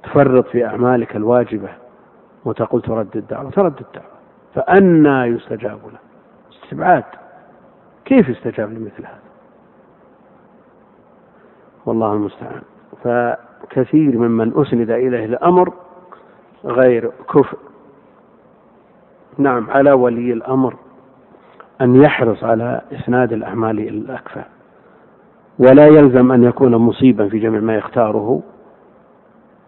[0.03, 1.69] تفرط في أعمالك الواجبة
[2.45, 4.12] وتقول ترد الدعوة ترد الدعوة.
[4.55, 5.99] فأنى يستجاب له.
[6.65, 7.05] استبعاد.
[8.05, 9.19] كيف يستجاب لمثل هذا؟
[11.87, 12.63] والله المستعان.
[13.05, 15.73] فكثير ممن أسند إليه الأمر
[16.65, 17.59] غير كفء.
[19.39, 20.77] نعم على ولي الأمر
[21.81, 24.43] أن يحرص على إسناد الأعمال إلى الأكفى.
[25.59, 28.43] ولا يلزم أن يكون مصيبا في جميع ما يختاره.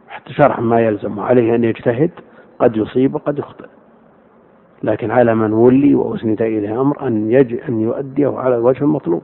[0.08, 2.10] حتى شرح ما يلزم عليه أن يجتهد.
[2.58, 3.66] قد يصيب وقد يخطئ.
[4.82, 9.22] لكن على من ولي وأسند إليه أمر أن يج أن يؤديه على الوجه المطلوب.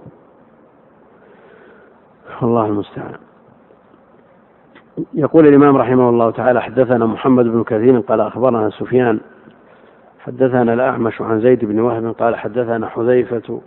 [2.42, 3.14] الله المستعان.
[5.14, 9.20] يقول الإمام رحمه الله تعالى حدثنا محمد بن كثير قال أخبرنا سفيان.
[10.20, 13.60] حدثنا الأعمش عن زيد بن وهب قال حدثنا حذيفة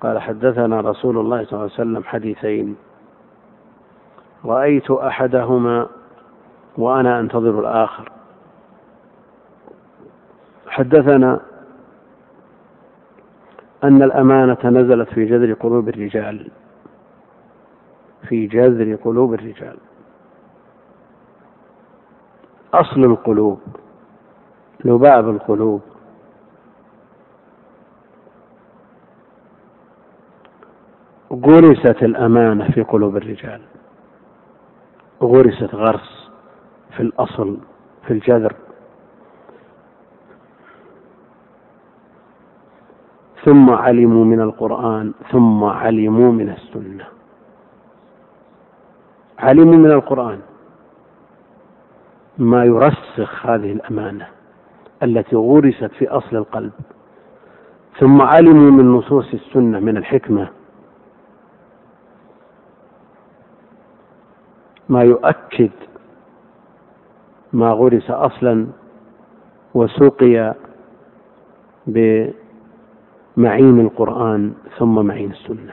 [0.00, 2.76] قال حدثنا رسول الله صلى الله عليه وسلم حديثين.
[4.44, 5.86] رأيت أحدهما
[6.78, 8.12] وأنا أنتظر الآخر.
[10.70, 11.40] حدثنا
[13.84, 16.50] أن الأمانة نزلت في جذر قلوب الرجال.
[18.28, 19.76] في جذر قلوب الرجال.
[22.74, 23.60] أصل القلوب
[24.84, 25.80] لباب القلوب.
[31.32, 33.60] غرست الأمانة في قلوب الرجال.
[35.22, 36.30] غرست غرس
[36.96, 37.58] في الأصل
[38.06, 38.54] في الجذر.
[43.44, 47.04] ثم علموا من القرآن ثم علموا من السنة.
[49.38, 50.40] علموا من القرآن.
[52.38, 54.26] ما يرسخ هذه الأمانة
[55.02, 56.72] التي غرست في أصل القلب.
[57.98, 60.48] ثم علموا من نصوص السنة من الحكمة.
[64.88, 65.70] ما يؤكد
[67.52, 68.66] ما غرس أصلا
[69.74, 70.54] وسقي
[73.36, 75.72] بمعين القرآن ثم معين السنة.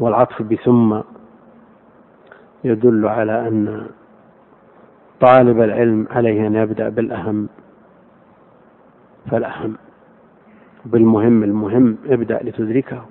[0.00, 1.00] والعطف بثم
[2.64, 3.86] يدل على أن
[5.20, 7.48] طالب العلم عليه أن يبدأ بالأهم
[9.30, 9.76] فالأهم.
[10.84, 13.02] بالمهم المهم ابدأ لتدركه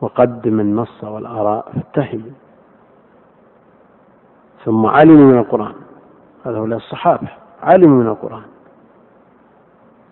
[0.00, 2.22] وقدم النص والآراء فاتهم.
[4.64, 5.74] ثم علموا من القرآن
[6.46, 7.28] هذا هو الصحابة
[7.62, 8.42] علموا من القرآن.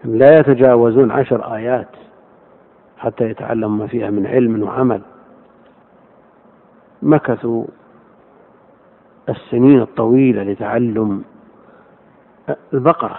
[0.07, 1.89] لا يتجاوزون عشر آيات
[2.99, 5.03] حتى يتعلموا ما فيها من علم وعمل.
[7.03, 7.65] مكثوا
[9.29, 11.25] السنين الطويلة لتعلم
[12.75, 13.19] البقرة.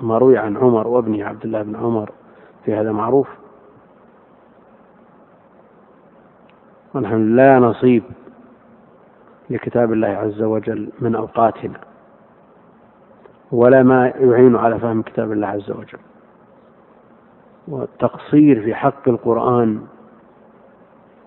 [0.00, 2.10] ما روي عن عمر وابنه عبد الله بن عمر
[2.64, 3.28] في هذا معروف.
[6.94, 8.02] ونحن لا نصيب
[9.50, 11.91] لكتاب الله عز وجل من أوقاتنا.
[13.52, 15.98] ولا ما يعين على فهم كتاب الله عز وجل.
[17.68, 19.86] والتقصير في حق القرآن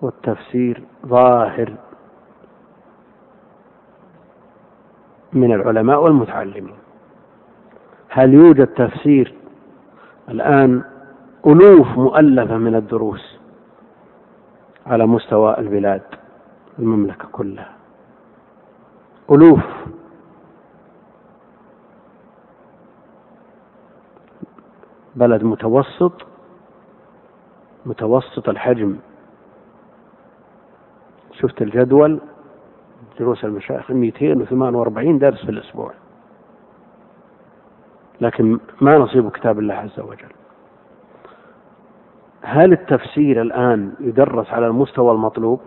[0.02, 1.74] والتفسير ظاهر
[5.32, 6.76] من العلماء والمتعلمين.
[8.08, 9.34] هل يوجد تفسير
[10.28, 10.82] الآن
[11.46, 13.38] ألوف مؤلفة من الدروس
[14.86, 16.02] على مستوى البلاد
[16.78, 17.72] المملكة كلها؟
[19.30, 19.64] ألوف.
[25.16, 26.12] بلد متوسط
[27.86, 28.96] متوسط الحجم.
[31.32, 32.20] شفت الجدول
[33.18, 35.92] دروس المشايخ 248 درس في الأسبوع.
[38.20, 40.32] لكن ما نصيب كتاب الله عز وجل.
[42.42, 45.60] هل التفسير الآن يدرس على المستوى المطلوب؟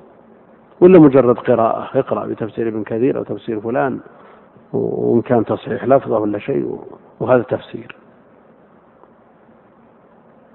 [0.82, 4.00] ولا مجرد قراءة؟ اقرأ بتفسير ابن كثير أو تفسير فلان
[4.74, 6.80] وإن كان تصحيح لفظة ولا شيء
[7.20, 7.95] وهذا تفسير.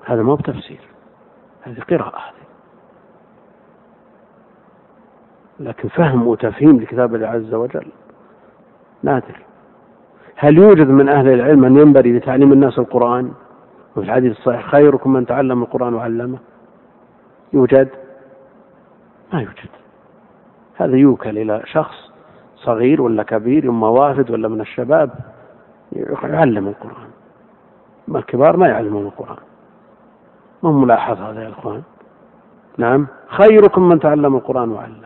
[0.05, 0.81] هذا ما بتفسير.
[1.63, 2.19] هذه قراءة.
[2.19, 2.45] هذه
[5.61, 7.87] لكن فهم وتفهيم لكتاب الله عز وجل
[9.03, 9.39] نادر.
[10.37, 13.33] هل يوجد من أهل العلم من ينبغي لتعليم الناس القرآن؟
[13.97, 16.39] وفي الحديث الصحيح خيركم من تعلم القرآن وعلمه.
[17.53, 17.89] يوجد؟
[19.33, 19.69] ما يوجد.
[20.77, 22.11] هذا يوكل إلى شخص
[22.57, 25.11] صغير ولا كبير إما وافد ولا من الشباب
[26.23, 27.11] يعلم القرآن.
[28.09, 29.54] ما الكبار ما يعلمون القرآن.
[30.65, 31.83] ما ملاحظ هذا يا إخوان؟
[32.79, 33.07] نعم.
[33.29, 35.05] خيركم من تعلم القرآن وعلم.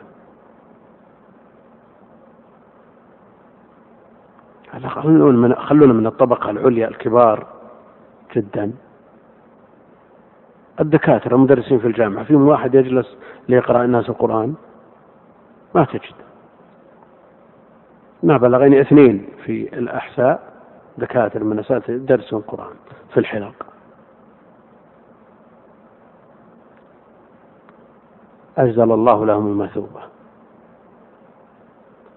[5.56, 7.46] خلونا من الطبقة العليا الكبار
[8.36, 8.72] جدا.
[10.80, 13.16] الدكاترة المدرسين في الجامعة فيهم واحد يجلس
[13.48, 14.54] ليقرأ الناس القرآن؟
[15.74, 16.14] ما تجد.
[18.22, 20.52] ما بلغني اثنين في الأحساء
[20.98, 22.76] دكاترة من أساتذة درسوا القرآن
[23.12, 23.67] في الحلق
[28.58, 30.00] أجزل الله لهم المثوبة.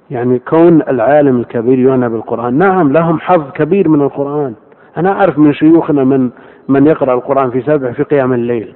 [0.10, 2.54] يعني كون العالم الكبير يعنى بالقرآن.
[2.54, 4.54] نعم لهم حظ كبير من القرآن.
[4.98, 6.30] أنا أعرف من شيوخنا من
[6.68, 8.74] من يقرأ القرآن في سبع في قيام الليل.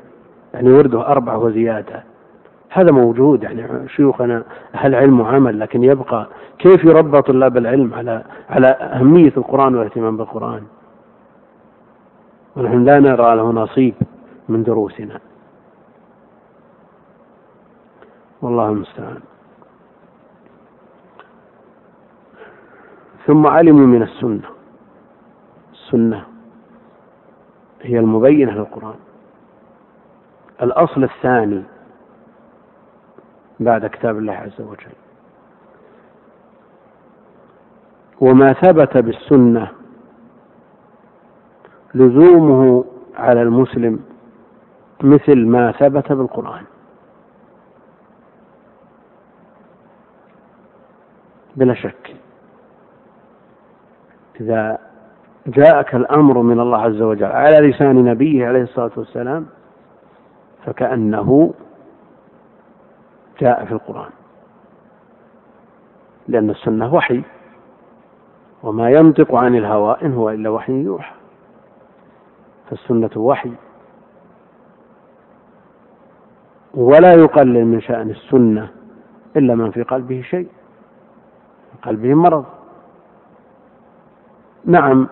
[0.54, 2.04] يعني ورده أربع وزيادة.
[2.70, 4.44] هذا موجود يعني شيوخنا
[4.76, 6.28] أهل علم وعمل لكن يبقى
[6.60, 10.62] كيف يربى طلاب العلم على على أهمية القرآن والاهتمام بالقرآن؟
[12.56, 13.94] ونحن لا نرى له نصيب
[14.50, 15.20] من دروسنا.
[18.42, 19.20] والله المستعان.
[23.28, 24.50] ثم علموا من السنة.
[25.74, 26.26] السنة
[27.82, 28.96] هي المبينة للقرآن.
[30.62, 31.64] الأصل الثاني
[33.60, 34.96] بعد كتاب الله عز وجل.
[38.22, 39.72] وما ثبت بالسنة
[41.94, 44.00] لزومه على المسلم
[45.04, 46.64] مثل ما ثبت بالقرآن.
[51.56, 52.16] بلا شك.
[54.42, 54.78] إذا
[55.48, 59.46] جاءك الأمر من الله عز وجل على لسان نبيه عليه الصلاة والسلام
[60.66, 61.54] فكأنه
[63.42, 64.10] جاء في القرآن.
[66.28, 67.22] لأن السنة وحي
[68.64, 71.16] وما ينطق عن الهوى إن هو إلا وحي يوحى.
[72.70, 73.52] فالسنة وحي.
[76.74, 78.70] ولا يقلل من شأن السنة
[79.38, 80.48] إلا من في قلبه شيء.
[81.84, 82.46] قلبه مرض.
[84.66, 85.08] نعم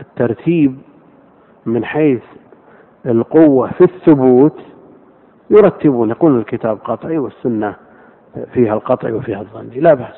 [0.00, 0.78] الترتيب
[1.66, 2.22] من حيث
[3.06, 4.60] القوة في الثبوت
[5.50, 7.74] يرتبون يقول الكتاب قطعي والسنة
[8.52, 10.16] فيها القطع وفيها الظني لا بأس.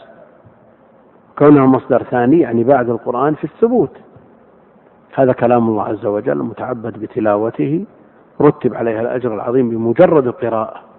[1.38, 3.96] كونه مصدر ثاني يعني بعد القرآن في الثبوت.
[5.14, 7.84] هذا كلام الله عز وجل المتعبد بتلاوته
[8.40, 10.91] رتب عليها الأجر العظيم بمجرد القراءة.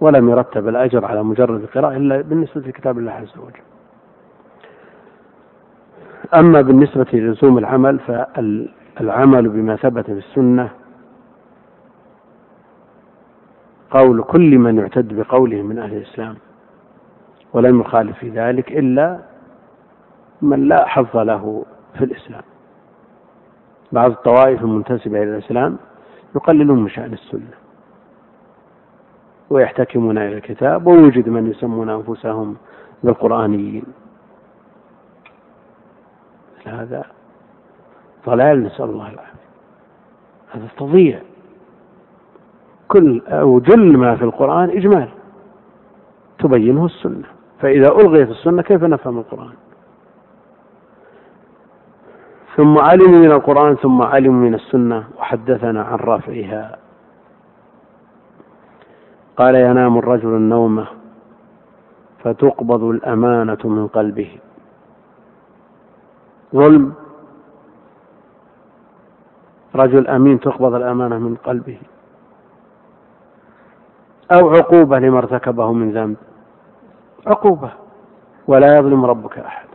[0.00, 3.62] ولم يرتب الأجر على مجرد القراءة إلا بالنسبة لكتاب الله عز وجل.
[6.34, 10.70] أما بالنسبة للزوم العمل فالعمل بما ثبت في السنة
[13.90, 16.36] قول كل من يعتد بقوله من أهل الإسلام
[17.52, 19.20] ولم يخالف في ذلك إلا
[20.42, 21.64] من لا حظ له
[21.98, 22.42] في الإسلام.
[23.92, 25.76] بعض الطوائف المنتسبة إلى الإسلام
[26.36, 27.65] يقللون من شأن السنة.
[29.50, 32.56] ويحتكمون إلى الكتاب ويوجد من يسمون أنفسهم
[33.04, 33.84] بالقرآنيين.
[36.66, 37.04] هذا
[38.26, 39.46] ضلال نسأل الله العافية.
[40.52, 41.20] هذا تضييع
[42.88, 45.08] كل أو جل ما في القرآن إجمال.
[46.38, 47.26] تبينه السنة.
[47.60, 49.52] فإذا ألغيت السنة كيف نفهم القرآن؟
[52.56, 56.78] ثم علموا من القرآن ثم علموا من السنة وحدثنا عن رفعها.
[59.36, 60.86] قال ينام الرجل النومة
[62.24, 64.38] فتقبض الأمانة من قلبه.
[66.54, 66.92] ظلم.
[69.74, 71.78] رجل أمين تقبض الأمانة من قلبه.
[74.32, 76.16] أو عقوبة لما ارتكبه من ذنب.
[77.26, 77.70] عقوبة.
[78.48, 79.65] ولا يظلم ربك أحد.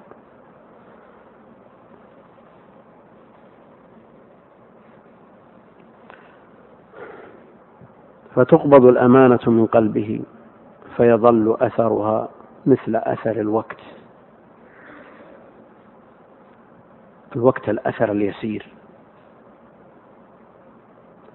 [8.35, 10.21] فتقبض الأمانة من قلبه
[10.97, 12.29] فيظل أثرها
[12.65, 13.77] مثل أثر الوقت.
[17.35, 18.67] الوقت الأثر اليسير.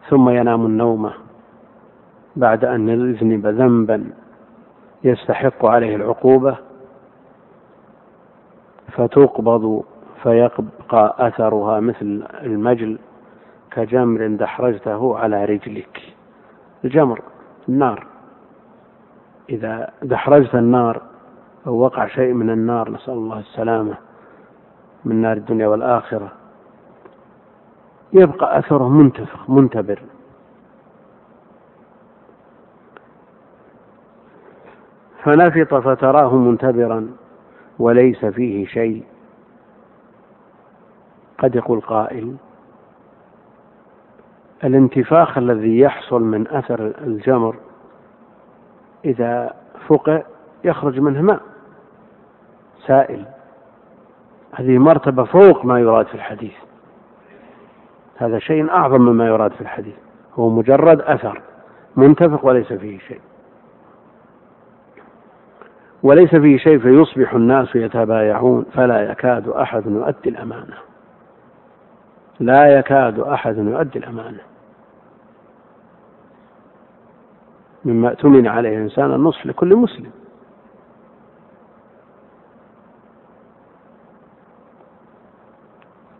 [0.09, 1.13] ثم ينام النومة
[2.37, 4.11] بعد أن يذنب ذنبا
[5.05, 6.57] يستحق عليه العقوبة
[8.93, 9.85] فتقبض
[10.23, 12.99] فيبقى أثرها مثل المجل
[13.71, 16.16] كجمر دحرجته على رجلك.
[16.87, 17.23] الجمر
[17.69, 18.07] النار.
[19.51, 21.03] إذا دحرجت النار
[21.67, 23.95] أو وقع شيء من النار نسأل الله السلامة
[25.05, 26.33] من نار الدنيا والآخرة.
[28.13, 30.03] يبقى أثره منتفخ منتبر.
[35.23, 37.09] فنفط فتراه منتبرا
[37.79, 39.05] وليس فيه شيء.
[41.39, 42.37] قد يقول قائل
[44.65, 47.57] الانتفاخ الذي يحصل من أثر الجمر
[49.05, 49.55] إذا
[49.89, 50.23] فقع
[50.65, 51.41] يخرج منه ماء
[52.87, 53.25] سائل.
[54.55, 56.55] هذه مرتبة فوق ما يراد في الحديث.
[58.17, 59.95] هذا شيء أعظم مما يراد في الحديث.
[60.35, 61.41] هو مجرد أثر
[61.97, 63.21] منتفق وليس فيه شيء.
[66.03, 70.86] وليس فيه شيء فيصبح الناس يتبايعون فلا يكاد أحد يؤدي الأمانة.
[72.41, 74.41] لا يكاد أحد يؤدي الأمانة.
[77.85, 80.11] مما اؤتمن عليه الإنسان النصح لكل مسلم.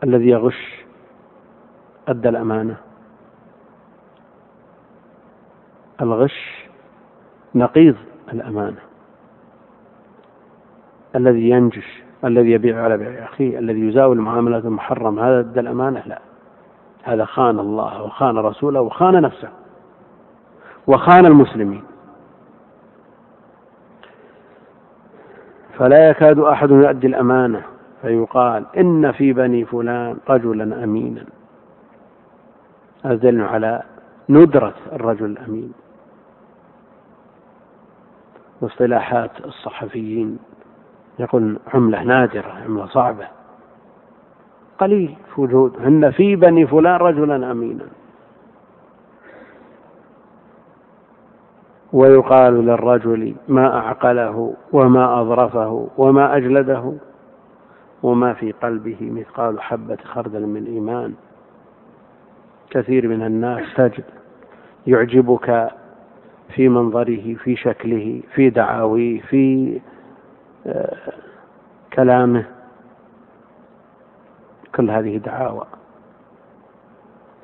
[0.05, 0.85] الذي يغش
[2.09, 2.77] أدى الأمانة.
[6.01, 6.69] الغش
[7.55, 7.97] نقيض
[8.33, 8.81] الأمانة.
[11.17, 16.21] الذي ينجش الذي يبيع على بيع أخيه الذي يزاول معاملة المحرم هذا أدى الأمانة؟ لا.
[17.03, 19.49] هذا خان الله وخان رسوله وخان نفسه
[20.87, 21.83] وخان المسلمين.
[25.79, 27.63] فلا يكاد أحد يؤدي الأمانة
[28.03, 31.25] فيقال إن في بني فلان رجلا أمينا.
[33.05, 33.83] هذا على
[34.29, 35.73] ندرة الرجل الأمين.
[38.61, 40.39] واصطلاحات الصحفيين.
[41.19, 43.27] يقول عملة نادرة عملة صعبة.
[44.79, 47.85] قليل في وجود إن في بني فلان رجلا أمينا.
[51.93, 56.93] ويقال للرجل ما أعقله وما أظرفه وما أجلده
[58.03, 61.15] وما في قلبه مثقال حبة خردل من إيمان.
[62.71, 64.05] كثير من الناس تجد
[64.87, 65.71] يعجبك
[66.55, 69.81] في منظره في شكله في دعاويه في
[71.93, 72.45] كلامه.
[74.75, 75.67] كل هذه دعاوى.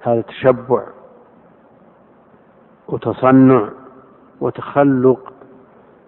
[0.03, 0.83] هذا تشبع
[2.89, 3.69] وتصنع
[4.41, 5.33] وتخلق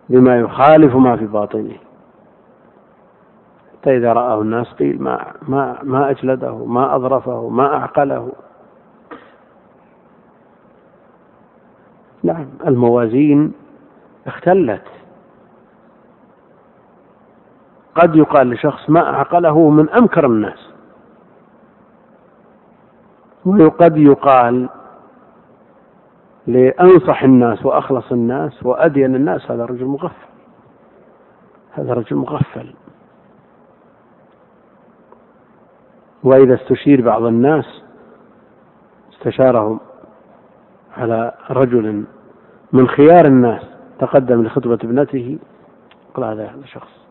[0.09, 1.77] بما يخالف ما في باطنه.
[3.73, 8.33] حتى إذا رآه الناس قيل ما ما ما أجلده ما أظرفه ما أعقله.
[12.23, 13.53] نعم الموازين
[14.27, 15.04] اختلت.
[17.95, 20.71] قد يقال لشخص ما أعقله من أمكر الناس.
[23.45, 24.69] وقد يقال
[26.47, 29.51] لأنصح الناس وأخلص الناس وأدين الناس.
[29.51, 30.27] هذا رجل مغفل.
[31.73, 32.75] هذا رجل مغفل.
[36.23, 37.83] وإذا استشير بعض الناس
[39.13, 39.81] استشارهم
[40.97, 42.05] على رجل
[42.73, 43.63] من خيار الناس
[43.99, 45.39] تقدم لخطبة ابنته
[46.15, 47.04] قال هذا شخص.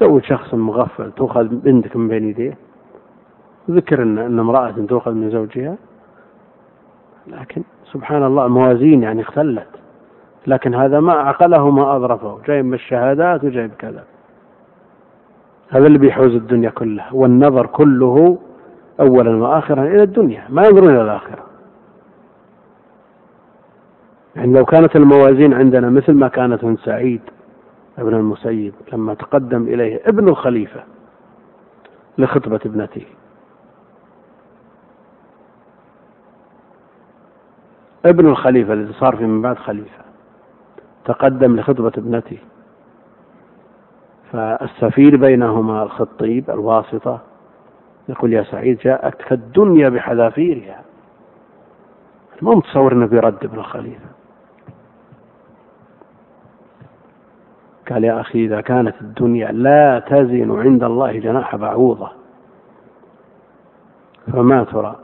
[0.00, 2.56] تزوج شخص مغفل تؤخذ بنتك من بين يديه؟
[3.70, 5.76] ذكر ان إن امرأة تؤخذ من زوجها.
[7.26, 9.68] لكن سبحان الله الموازين يعني اختلت.
[10.46, 12.38] لكن هذا ما عقله ما أظرفه.
[12.46, 14.04] جايب من الشهادات وجايب كذا.
[15.70, 17.08] هذا اللي بيحوز الدنيا كلها.
[17.12, 18.38] والنظر كله
[19.00, 20.44] أولا وآخرا إلى الدنيا.
[20.48, 21.42] ما ينظرون إلى الآخرة.
[24.36, 27.20] يعني لو كانت الموازين عندنا مثل ما كانت من سعيد
[27.98, 30.84] ابن المسيب لما تقدم إليه ابن الخليفة
[32.18, 33.06] لخطبة ابنته.
[38.06, 40.04] ابن الخليفة الذي صار في من بعد خليفة
[41.04, 42.38] تقدم لخطبة ابنته.
[44.32, 47.20] فالسفير بينهما الخطيب الواسطة
[48.08, 50.82] يقول يا سعيد جاءتك الدنيا بحذافيرها.
[52.42, 54.09] ما متصور انه بيرد ابن الخليفة.
[57.90, 62.10] قال يا أخي إذا كانت الدنيا لا تزن عند الله جناح بعوضة.
[64.32, 64.96] فما ترى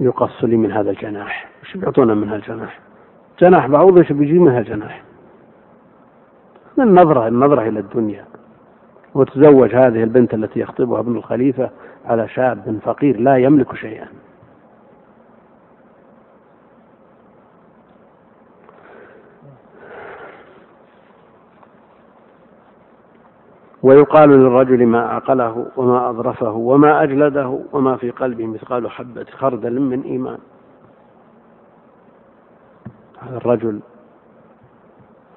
[0.00, 2.80] يقص لي من هذا الجناح؟ وش بيعطونا من هالجناح
[3.40, 5.02] جناح بعوضة وش بيجي من هالجناح
[6.78, 8.24] النظرة النظرة إلى الدنيا.
[9.14, 11.70] وتزوج هذه البنت التي يخطبها ابن الخليفة
[12.04, 14.06] على شاب فقير لا يملك شيئا.
[23.84, 30.02] ويقال للرجل ما عقله وما أظرفه وما أجلده وما في قلبه مثقال حبة خردل من
[30.02, 30.38] إيمان.
[33.20, 33.80] هذا الرجل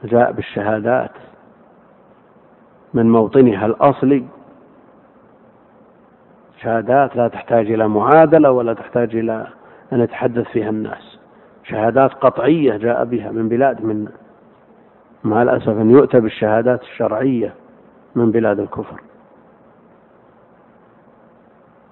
[0.04, 1.12] جاء بالشهادات
[2.94, 4.24] من موطنها الأصلي.
[6.62, 9.48] شهادات لا تحتاج إلى معادلة ولا تحتاج إلى
[9.94, 11.20] أن يتحدث فيها الناس.
[11.64, 14.08] شهادات قطعية جاء بها من بلاد من
[15.24, 17.54] مع الأسف أن يؤتى بالشهادات الشرعية
[18.18, 19.02] من بلاد الكفر.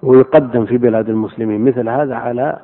[0.02, 2.58] ويقدم في بلاد المسلمين مثل هذا على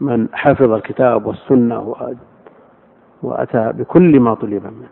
[0.00, 1.94] من حفظ الكتاب والسنة
[3.22, 4.88] وأتى بكل ما طلب منه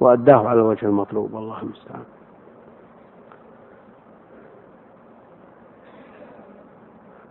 [0.00, 1.34] وأداه على الوجه المطلوب.
[1.34, 2.04] والله المستعان.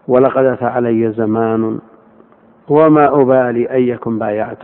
[0.07, 1.79] ولقد أتى علي زمان
[2.69, 4.63] وما أبالي أيكم بايعت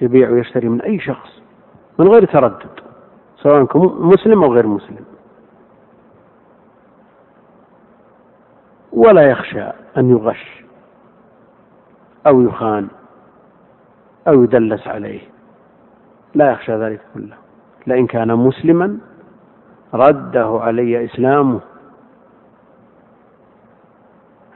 [0.00, 1.43] يبيع ويشتري من أي شخص.
[1.98, 2.80] من غير تردد
[3.36, 5.04] سواء مسلم أو غير مسلم.
[8.92, 10.64] ولا يخشى أن يغش
[12.26, 12.88] أو يخان
[14.28, 15.20] أو يدلس عليه.
[16.34, 17.36] لا يخشى ذلك كله.
[17.86, 18.98] لئن كان مسلما
[19.94, 21.60] رده علي إسلامه.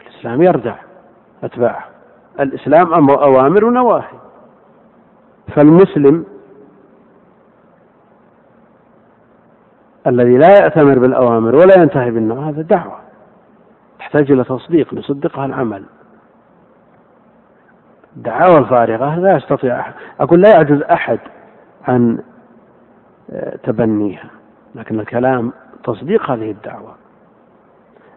[0.01, 0.77] الإسلام يردع
[1.45, 1.85] أتباعه.
[2.41, 4.19] الإسلام أوامر ونواهي
[5.55, 6.25] فالمسلم
[10.09, 12.99] الذي لا يأتمر بالأوامر ولا ينتهي بالنواهي هذا دعوة.
[13.99, 15.83] تحتاج إلى تصديق يصدقها العمل.
[18.17, 19.93] الدعاوى الفارغة لا يستطيع أحد.
[20.21, 21.19] أقول لا يعجز أحد
[21.89, 22.19] عن
[23.31, 24.31] آه، تبنيها
[24.75, 25.53] لكن الكلام
[25.85, 26.95] تصديق هذه الدعوة.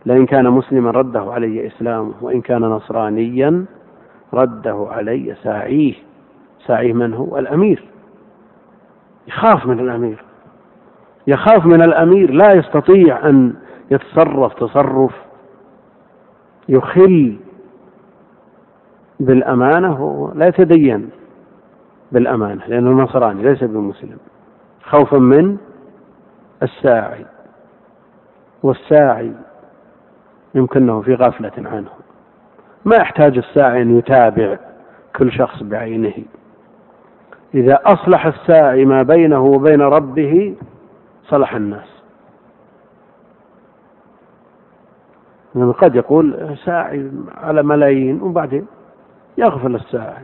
[0.05, 3.65] لئن كان مسلما رده علي إسلامه وإن كان نصرانيا
[4.33, 5.93] رده علي ساعيه.
[6.67, 7.83] ساعيه من هو؟ الأمير.
[9.27, 10.23] يخاف من الأمير.
[11.27, 13.53] يخاف من الأمير لا يستطيع أن
[13.91, 14.53] يتصرف.
[14.53, 15.11] تصرف
[16.69, 17.37] يخل
[19.19, 21.09] بالأمانة لا يتدين
[22.11, 24.17] بالأمانة لأنه نصراني ليس بمسلم.
[24.83, 25.57] خوفا من
[26.63, 27.25] الساعي
[28.63, 29.31] والساعي
[30.55, 31.89] يمكنه في غفلة عنه.
[32.85, 34.57] ما يحتاج الساعي أن يتابع
[35.15, 36.13] كل شخص بعينه.
[37.53, 40.55] إذا أصلح الساعي ما بينه وبين ربه
[41.31, 42.01] صلح الناس.
[45.55, 48.67] يعني قد يقول ساعي على ملايين وبعدين
[49.37, 50.23] يغفل الساعي.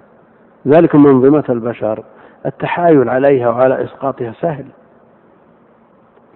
[0.68, 2.04] ذلك منظمة البشر.
[2.46, 4.66] التحايل عليها وعلى إسقاطها سهل.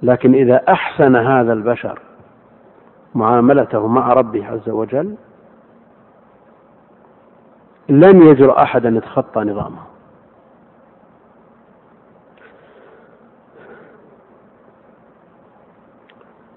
[0.03, 1.99] لكن إذا أحسن هذا البشر
[3.15, 5.15] معاملته مع ربه عز وجل
[7.89, 9.90] لن يجرؤ أحد أن يتخطى نظامه.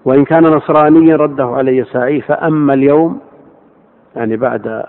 [0.05, 3.21] وإن كان نصرانيا رده علي ساعي فأما اليوم
[4.17, 4.85] يعني بعد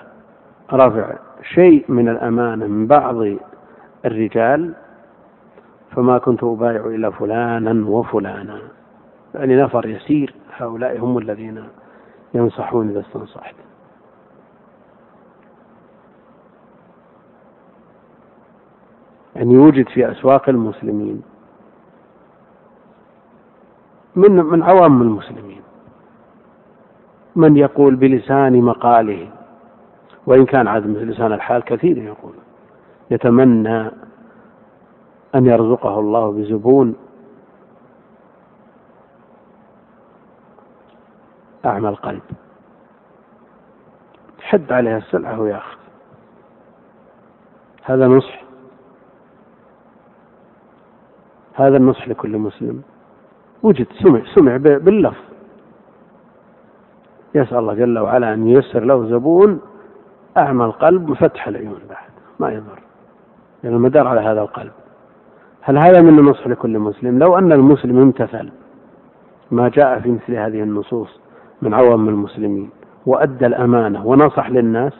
[0.73, 1.13] رفع
[1.43, 3.15] شيء من الأمانة من بعض
[4.05, 4.73] الرجال
[5.91, 8.59] فما كنت أبايع إلا فلانا وفلانا.
[9.35, 11.63] يعني نفر يسير هؤلاء هم الذين
[12.33, 13.55] ينصحون إذا استنصحت.
[19.35, 21.21] يعني يوجد في أسواق المسلمين
[24.15, 25.61] من من عوام المسلمين.
[27.35, 29.29] من يقول بلسان مقاله
[30.25, 32.33] وإن كان عاد لسان الحال كثير يقول
[33.11, 33.91] يتمنى
[35.35, 36.95] أن يرزقه الله بزبون.
[41.65, 42.21] أعمى القلب.
[44.41, 45.77] حد عليها السلعة وياخذ
[47.83, 48.43] هذا نصح.
[51.53, 52.83] هذا النصح لكل مسلم.
[53.65, 55.23] وجد سمع سمع باللفظ.
[57.35, 59.61] يسأل الله جل وعلا أن ييسر له زبون
[60.37, 62.09] أعمى القلب وفتح العيون بعد
[62.39, 62.63] ما يضر.
[62.69, 62.83] لأن
[63.63, 64.71] يعني المدار على هذا القلب.
[65.61, 68.49] هل هذا من النصح لكل مسلم؟ لو أن المسلم امتثل
[69.51, 71.19] ما جاء في مثل هذه النصوص
[71.61, 72.69] من عوام المسلمين
[73.05, 74.93] وأدى الأمانة ونصح للناس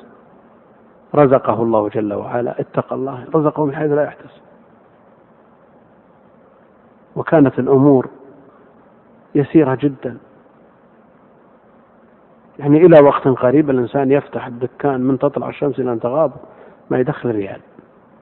[1.16, 4.42] رزقه الله جل وعلا اتقى الله رزقه من حيث لا يحتسب.
[7.16, 8.10] وكانت الأمور
[9.36, 10.18] يسيرة جدا.
[12.60, 16.32] يعني إلى وقت قريب الإنسان يفتح الدكان من تطلع الشمس إلى أن تغاب
[16.90, 17.60] ما يدخل ريال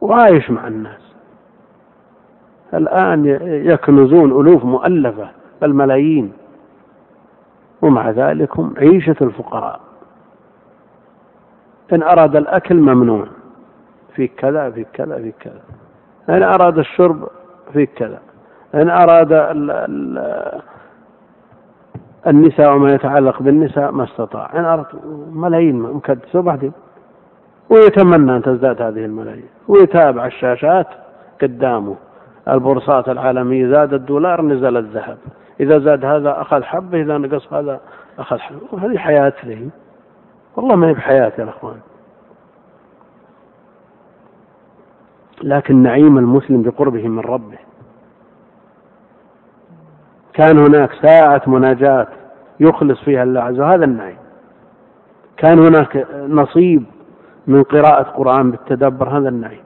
[0.01, 1.13] وعايش مع الناس.
[2.73, 5.29] الآن يكنزون ألوف مؤلفة
[5.61, 6.33] بل ملايين
[7.81, 9.79] ومع ذلك هم عيشة الفقراء.
[11.93, 13.25] إن أراد الأكل ممنوع
[14.15, 15.61] في كذا في كذا في كذا.
[16.29, 17.27] إن أراد الشرب
[17.73, 18.19] في كذا.
[18.75, 19.33] إن أراد
[22.27, 24.59] النساء وما يتعلق بالنساء ما استطاع.
[24.59, 24.89] إن أردت
[25.33, 26.71] ملايين مكدسة وبعدين.
[27.69, 29.47] ويتمنى أن تزداد هذه الملايين.
[29.67, 30.87] ويتابع الشاشات
[31.41, 31.95] قدامه.
[32.47, 35.17] البورصات العالمية زاد الدولار نزل الذهب.
[35.59, 37.79] إذا زاد هذا أخذ حبة إذا نقص هذا
[38.19, 38.85] أخذ حبة.
[38.85, 39.69] هذه حياة ذي
[40.55, 41.79] والله ما هي بحياة يا أخوان.
[45.43, 47.57] لكن نعيم المسلم بقربه من ربه.
[50.33, 52.07] كان هناك ساعة مناجاة
[52.59, 54.17] يخلص فيها الله عز وجل هذا النعيم
[55.37, 56.83] كان هناك نصيب
[57.47, 59.63] من قراءة قرآن بالتدبر هذا النعيم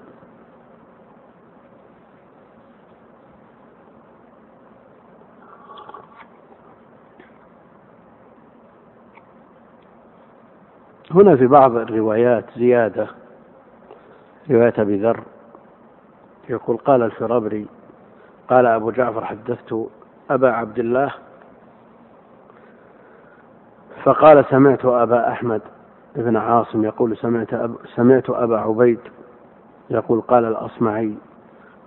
[11.12, 13.08] هنا في بعض الروايات زيادة
[14.52, 15.24] رواية أبي ذر
[16.50, 17.66] يقول قال الفرابري
[18.50, 19.88] قال أبو جعفر حدثت
[20.30, 21.12] أبا عبد الله
[24.04, 25.62] فقال سمعت أبا أحمد
[26.16, 29.00] بن عاصم يقول سمعت أب سمعت أبا عبيد
[29.90, 31.14] يقول قال الأصمعي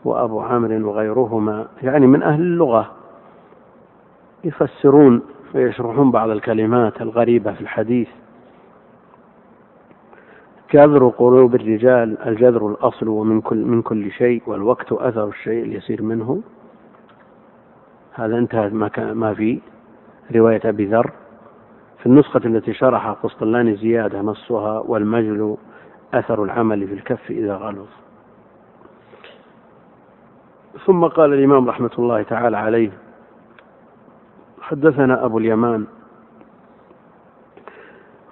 [0.05, 2.91] وأبو عامر وغيرهما يعني من أهل اللغة
[4.45, 5.23] يفسرون
[5.55, 8.09] ويشرحون بعض الكلمات الغريبة في الحديث.
[10.75, 16.43] جذر قلوب الرجال الجذر الأصل ومن كل من كل شيء والوقت أثر الشيء اليسير منه.
[18.13, 19.61] هذا انتهى ما ما في
[20.35, 21.11] رواية أبي ذر.
[21.99, 25.57] في النسخة التي شرحها قسطلاني زيادة نصها والمجل
[26.15, 27.87] أثر العمل في الكف إذا غلظ.
[30.87, 32.91] ثم قال الإمام رحمة الله تعالى عليه
[34.61, 35.87] حدثنا أبو اليمان.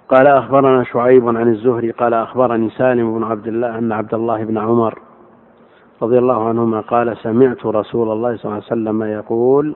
[0.09, 4.57] قال أخبرنا شعيب عن الزهري قال أخبرني سالم بن عبد الله أن عبد الله بن
[4.57, 4.99] عمر
[6.01, 9.75] رضي الله عنهما قال سمعت رسول الله صلى الله عليه وسلم يقول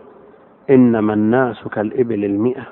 [0.69, 2.63] إنما الناس كالإبل المئة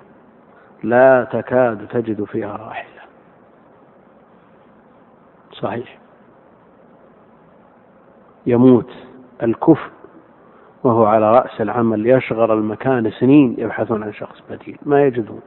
[0.83, 3.01] لا تكاد تجد فيها راحلة.
[5.51, 5.99] صحيح.
[8.45, 8.91] يموت
[9.43, 9.91] الكفء
[10.83, 15.41] وهو على رأس العمل يشغل المكان سنين يبحثون عن شخص بديل ما يجدون.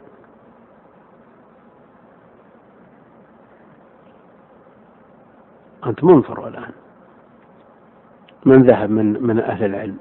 [5.86, 6.83] أنت منظر الآن.
[8.44, 9.96] من ذهب من من أهل العلم؟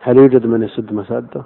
[0.00, 1.42] هل يوجد من يسد مساده؟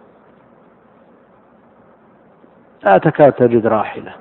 [2.85, 4.15] لا تكاد تجد راحلة.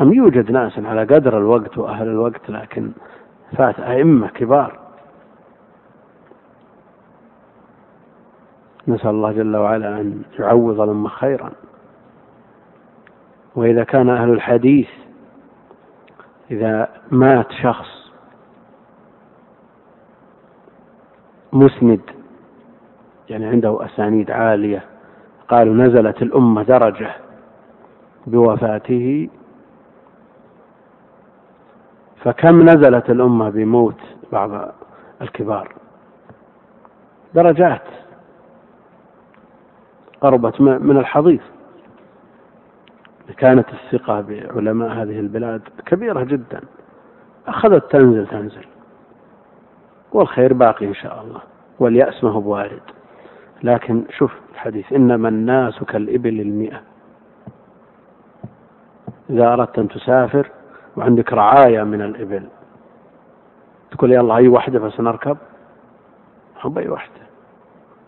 [0.00, 2.92] أم يوجد ناس على قدر الوقت وأهل الوقت لكن
[3.56, 4.78] فات أئمة كبار؟
[8.88, 11.52] نسأل الله جل وعلا أن يعوض الأمة خيرا.
[13.54, 14.88] وإذا كان أهل الحديث
[16.50, 18.01] إذا مات شخص
[21.52, 22.00] مسند
[23.30, 24.84] يعني عنده أسانيد عالية.
[25.48, 27.10] قالوا نزلت الأمة درجة
[28.26, 29.28] بوفاته.
[32.24, 34.00] فكم نزلت الأمة بموت
[34.32, 34.68] بعض
[35.22, 35.72] الكبار؟
[37.34, 37.82] درجات
[40.20, 41.40] قربت من الحضيض.
[43.36, 46.60] كانت الثقة بعلماء هذه البلاد كبيرة جدا.
[47.46, 48.64] أخذت تنزل تنزل.
[50.12, 51.40] والخير باقي إن شاء الله.
[51.78, 52.82] واليأس ما هو بوارد.
[53.62, 56.80] لكن شوف الحديث إنما الناس كالإبل المئة.
[59.30, 60.50] إذا أردت أن تسافر
[60.96, 62.42] وعندك رعاية من الإبل
[63.90, 65.36] تقول يلا أي واحدة بس نركب
[66.60, 67.22] هو بأي واحدة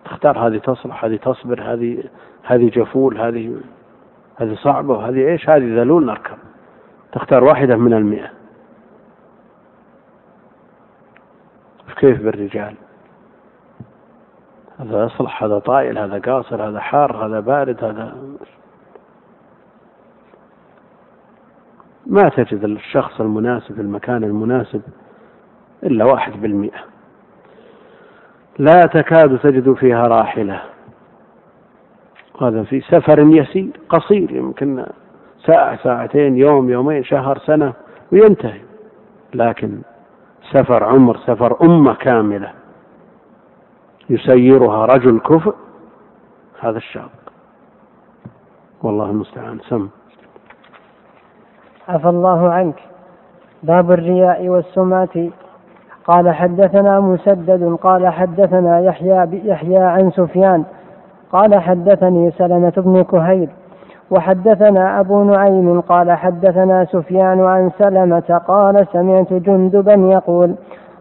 [0.05, 2.05] تختار هذه تصلح هذه تصبر هذه
[2.43, 3.57] هذه جفول هذه
[4.37, 6.37] هذه صعبة وهذه إيش؟ هذه ذلول نركب.
[7.13, 8.31] تختار واحدة من المئة.
[11.95, 12.75] كيف بالرجال؟
[14.79, 18.17] هذا يصلح هذا طائل هذا قاصر هذا حار هذا بارد هذا
[22.07, 24.83] ما تجد الشخص المناسب المكان المناسب
[25.83, 26.85] إلا واحد بالمئة.
[28.59, 30.63] لا تكاد تجد فيها راحلة.
[32.41, 34.87] هذا في سفر يسير قصير يمكن
[35.47, 37.73] ساعة ساعتين يوم يومين شهر سنة
[38.13, 38.61] وينتهي.
[39.35, 39.79] لكن
[40.51, 42.53] سفر عمر سفر أمة كاملة.
[44.11, 45.55] يسيرها رجل كفء
[46.61, 47.11] هذا الشاق.
[48.83, 49.59] والله المستعان.
[49.59, 49.89] سم.
[51.89, 52.81] عفى الله عنك.
[53.63, 55.29] باب الرياء والسمعة
[56.05, 60.65] قال حدثنا مسدد قال حدثنا يحيى يحيى عن سفيان.
[61.33, 63.51] قال حدثني سلمة بن كهيل.
[64.11, 70.55] وحدثنا أبو نعيم قال حدثنا سفيان عن سلمة قال سمعت جندبا يقول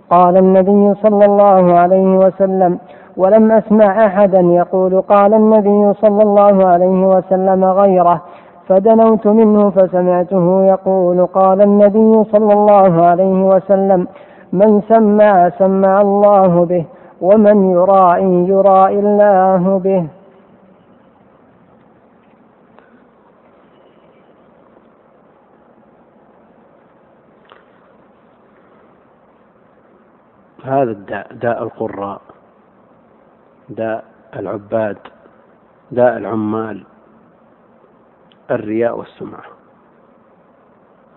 [0.09, 2.77] قال النبي صلى الله عليه وسلم
[3.17, 8.21] ولم أسمع أحدا يقول قال النبي صلى الله عليه وسلم غيره
[8.67, 14.07] فدنوت منه فسمعته يقول قال النبي صلى الله عليه وسلم
[14.53, 16.85] من سمع سمع الله به
[17.21, 20.03] ومن يرائي يرائي الله به
[30.63, 32.21] هذا الداء داء القراء
[33.69, 34.05] داء
[34.35, 34.97] العباد
[35.91, 36.83] داء العمال
[38.51, 39.43] الرياء والسمعة.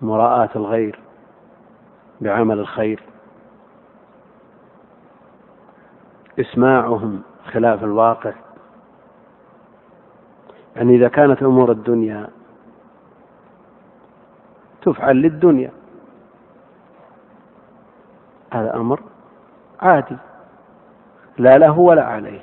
[0.01, 0.99] مراءاة الغير
[2.21, 3.03] بعمل الخير.
[6.39, 7.21] إسماعهم
[7.51, 8.33] خلاف الواقع.
[10.75, 12.29] يعني إذا كانت أمور الدنيا
[14.81, 15.71] تفعل للدنيا.
[18.53, 18.99] هذا أمر
[19.81, 20.17] عادي.
[21.37, 22.41] لا له ولا عليه.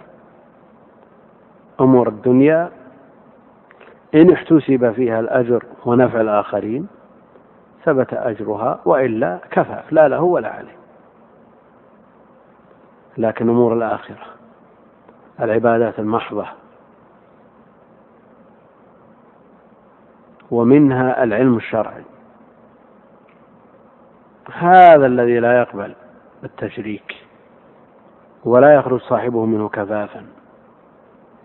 [1.80, 2.70] أمور الدنيا
[4.14, 6.86] إن احتسب فيها الأجر ونفع الآخرين
[7.84, 9.82] ثبت أجرها وإلا كفى.
[9.90, 10.76] لا له ولا عليه.
[13.18, 14.26] لكن أمور الآخرة
[15.40, 16.46] العبادات المحضة
[20.50, 22.04] ومنها العلم الشرعي.
[24.52, 25.94] هذا الذي لا يقبل
[26.44, 27.23] التشريك.
[28.44, 30.26] ولا يخرج صاحبه منه كفافا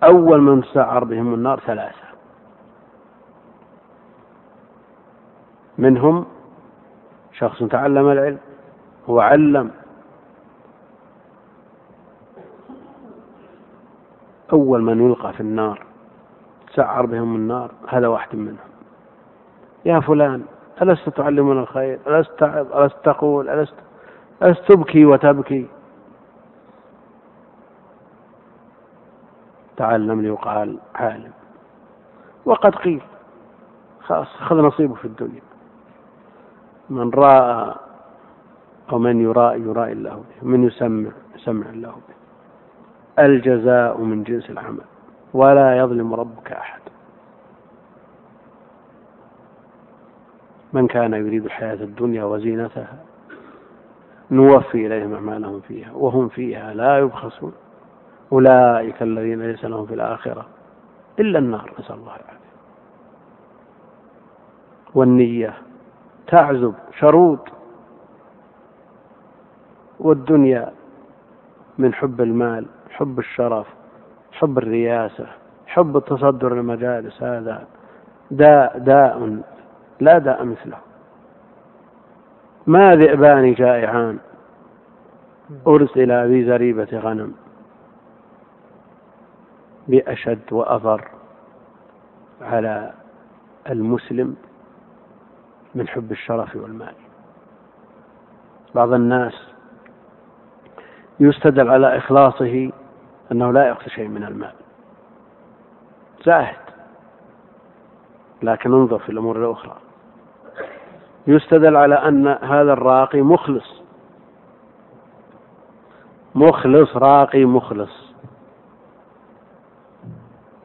[0.04, 2.10] أول من تسعر بهم النار ثلاثة.
[5.78, 6.26] منهم
[7.34, 8.38] شخص تعلم العلم
[9.08, 9.72] وعلم
[14.54, 15.86] أول من يلقى في النار
[16.74, 18.58] تسعر بهم النار هذا واحد منهم.
[19.86, 20.44] يا فلان
[20.82, 23.76] ألست تعلمنا الخير؟ ألست ألست تقول؟ ألست
[24.44, 25.68] ألست تبكي وتبكي؟
[29.80, 31.32] تعلم ليقال عالم.
[32.46, 33.02] وقد قيل
[34.02, 35.42] خلاص خذ نصيبه في الدنيا.
[36.90, 37.76] من رأى
[38.92, 42.18] أو من يرائي يرائي الله به من يسمع يسمع الله به.
[43.26, 44.86] الجزاء من جنس العمل
[45.34, 46.82] ولا يظلم ربك أحد.
[50.74, 52.98] من كان يريد الحياة الدنيا وزينتها
[54.32, 57.54] نوفي إليهم أعمالهم فيها وهم فيها لا يبخسون.
[58.32, 60.46] أولئك الذين ليس لهم في الآخرة
[61.20, 62.50] إلا النار نسأل الله العافية.
[64.96, 65.54] والنية
[66.28, 67.40] تعزب شرود
[70.00, 70.72] والدنيا
[71.78, 73.68] من حب المال حب الشرف
[74.32, 75.28] حب الرياسة
[75.68, 77.68] حب التصدر المجالس هذا
[78.32, 79.42] داء داء
[80.00, 80.78] لا داء مثله.
[82.68, 84.18] ما ذئبان جائعان.
[85.68, 87.34] أرسل في زريبة غنم.
[89.90, 91.08] بأشد وأضر
[92.42, 92.94] على
[93.70, 94.36] المسلم
[95.76, 96.94] من حب الشرف والمال.
[98.76, 99.34] بعض الناس
[101.20, 102.72] يستدل على إخلاصه
[103.32, 104.54] أنه لا يأخذ شيء من المال.
[106.26, 106.56] زاهد.
[108.44, 109.78] لكن انظر في الأمور الأخرى.
[111.28, 113.82] يستدل على أن هذا الراقي مخلص.
[116.36, 118.09] مخلص راقي مخلص.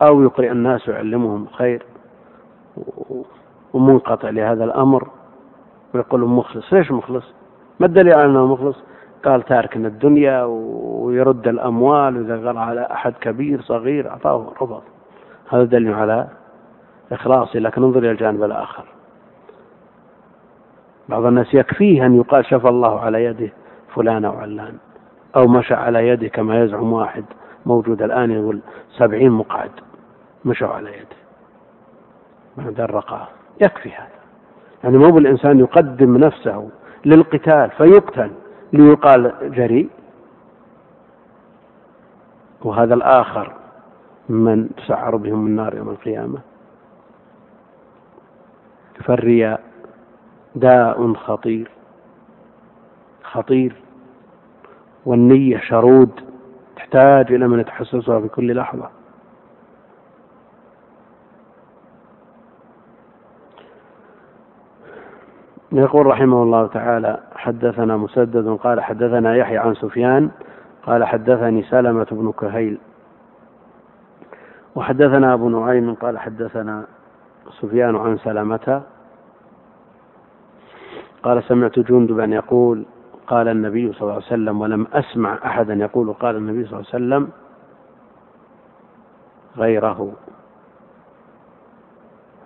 [0.03, 1.82] أو يقرئ الناس ويعلمهم خير
[3.72, 5.09] ومنقطع لهذا الأمر
[5.95, 6.72] ويقول مخلص.
[6.72, 7.24] ليش مخلص؟
[7.80, 8.76] ما الدليل على أنه مخلص؟
[9.24, 14.82] قال تارك الدنيا ويرد الأموال وإذا قال على أحد كبير صغير أعطاه رفض.
[15.49, 16.28] هذا دليل على
[17.12, 18.84] إخلاصه لكن انظر إلى الجانب الآخر.
[21.09, 23.53] بعض الناس يكفيه أن يقال شفى الله على يده
[23.95, 24.74] فلان أو علان
[25.36, 27.24] أو مشى على يده كما يزعم واحد.
[27.67, 28.61] موجود الآن يقول
[28.99, 29.71] سبعين مقعد
[30.45, 31.17] مشوا على يده.
[32.57, 33.29] بعد الرقاة
[33.62, 34.09] يكفي هذا.
[34.85, 36.69] يعني مو بالإنسان يقدم نفسه
[37.05, 38.31] للقتال فيقتل
[38.73, 39.91] ليقال جريء
[42.62, 43.53] وهذا الآخر
[44.29, 46.39] من تسعر بهم النار يوم القيامة.
[49.05, 49.61] فالرياء
[50.55, 51.71] داء خطير.
[53.23, 53.77] خطير.
[55.07, 56.34] والنية شرود.
[56.77, 58.91] تحتاج إلى من يتحسسها في كل لحظة.
[65.72, 70.31] يقول رحمه الله تعالى حدثنا مسدد قال حدثنا يحيى عن سفيان
[70.87, 72.79] قال حدثني سلمة بن كهيل.
[74.75, 76.87] وحدثنا أبو نعيم قال حدثنا
[77.61, 78.83] سفيان عن سلمة
[81.22, 82.85] قال سمعت جندبا يقول
[83.27, 87.05] قال النبي صلى الله عليه وسلم ولم أسمع أحدا يقول قال النبي صلى الله عليه
[87.05, 87.31] وسلم
[89.57, 90.12] غيره.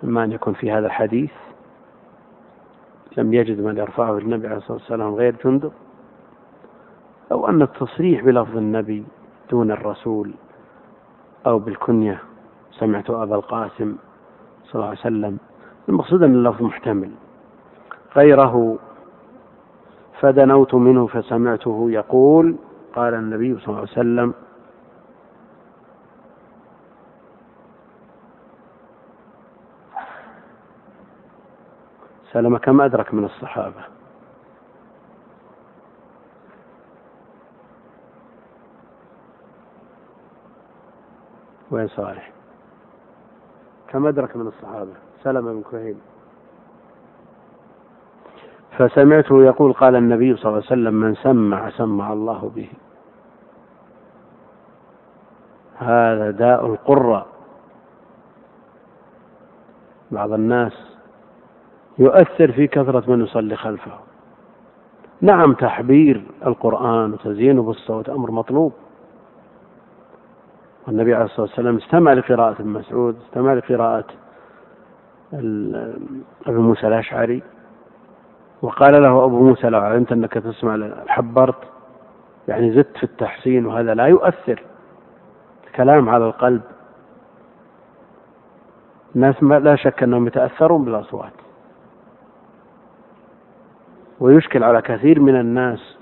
[0.03, 1.31] إما أن يكون في هذا الحديث
[3.17, 5.71] لم يجد من يرفعه النبي عليه الصلاة والسلام غير جندب
[7.31, 9.05] أو أن التصريح بلفظ النبي
[9.51, 10.31] دون الرسول
[11.47, 12.19] أو بالكنية.
[12.71, 13.95] سمعت أبا القاسم
[14.65, 15.37] صلى الله عليه وسلم.
[15.89, 17.11] المقصود أن اللفظ محتمل.
[18.15, 18.77] غيره
[20.21, 22.55] فدنوت منه فسمعته يقول
[22.95, 24.33] قال النبي صلى الله عليه وسلم
[32.33, 33.83] سلم كم أدرك من الصحابة؟
[41.71, 42.31] وين صالح؟
[43.87, 44.93] كم أدرك من الصحابة؟
[45.23, 45.97] سلم بن كهيل
[48.79, 52.69] فسمعته يقول قال النبي صلى الله عليه وسلم من سمع سمع الله به.
[55.77, 57.25] هذا داء القرى
[60.11, 60.73] بعض الناس
[61.97, 63.91] يؤثر في كثرة من يصلي خلفه.
[65.21, 68.73] نعم تحبير القرآن وتزيينه بالصوت أمر مطلوب.
[70.87, 74.05] والنبي عليه الصلاة والسلام استمع لقراءة ابن مسعود استمع لقراءة
[75.33, 77.43] أبي موسى الأشعري.
[78.61, 81.63] وقال له أبو موسى لو علمت أنك تسمع حبرت
[82.47, 84.63] يعني زدت في التحسين وهذا لا يؤثر.
[85.67, 86.61] الكلام على القلب.
[89.15, 91.33] الناس لا شك أنهم يتأثرون بالأصوات.
[94.19, 95.97] ويشكل على كثير من الناس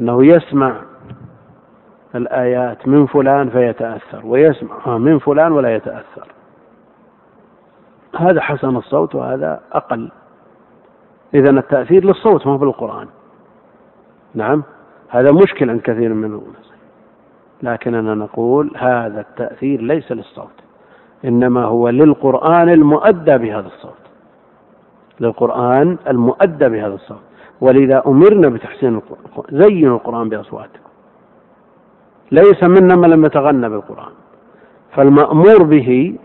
[0.00, 0.80] أنه يسمع
[2.14, 6.28] الآيات من فلان فيتأثر ويسمع من فلان ولا يتأثر.
[8.16, 10.10] هذا حسن الصوت وهذا أقل.
[11.34, 13.06] إذا التأثير للصوت ما هو بالقرآن.
[14.34, 14.62] نعم؟
[15.08, 16.72] هذا مشكل عند كثير من الناس.
[17.62, 20.60] لكننا نقول هذا التأثير ليس للصوت
[21.24, 24.04] إنما هو للقرآن المؤدى بهذا الصوت.
[25.20, 27.22] للقرآن المؤدى بهذا الصوت.
[27.60, 30.90] ولذا أمرنا بتحسين القرآن زينوا القرآن بأصواتكم.
[32.32, 34.12] ليس منا من لم يتغنى بالقرآن.
[34.92, 36.18] فالمأمور به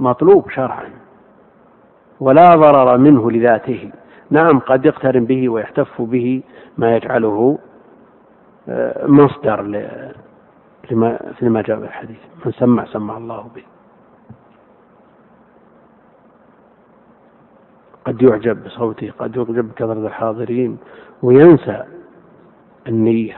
[0.00, 0.90] مطلوب شرعا.
[2.20, 3.90] ولا ضرر منه لذاته.
[4.30, 6.42] نعم قد يقترن به ويحتف به
[6.78, 7.58] ما يجعله
[8.68, 9.62] آه، مصدر
[10.90, 12.18] لما لما جاء الحديث.
[12.44, 13.62] من سمع سمع الله به.
[18.06, 20.78] قد يعجب بصوته قد يعجب بكثرة الحاضرين
[21.22, 21.84] وينسى
[22.88, 23.36] النية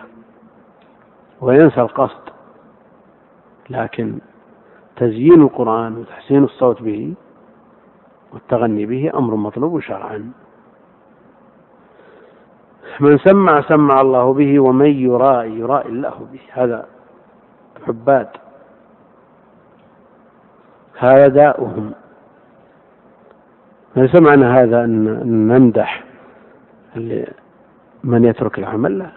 [1.40, 2.22] وينسى القصد.
[3.70, 4.18] لكن
[4.96, 7.14] تزيين القرآن وتحسين الصوت به
[8.32, 10.32] والتغني به أمر مطلوب شرعا
[13.00, 16.40] من سمع سمع الله به ومن يرائي يرائي الله به.
[16.52, 16.86] هذا
[17.88, 18.28] عباد
[20.98, 21.92] هذا داؤهم.
[23.96, 26.04] ليس معنى هذا أن نمدح
[28.04, 29.10] من يترك العمل؟ لا.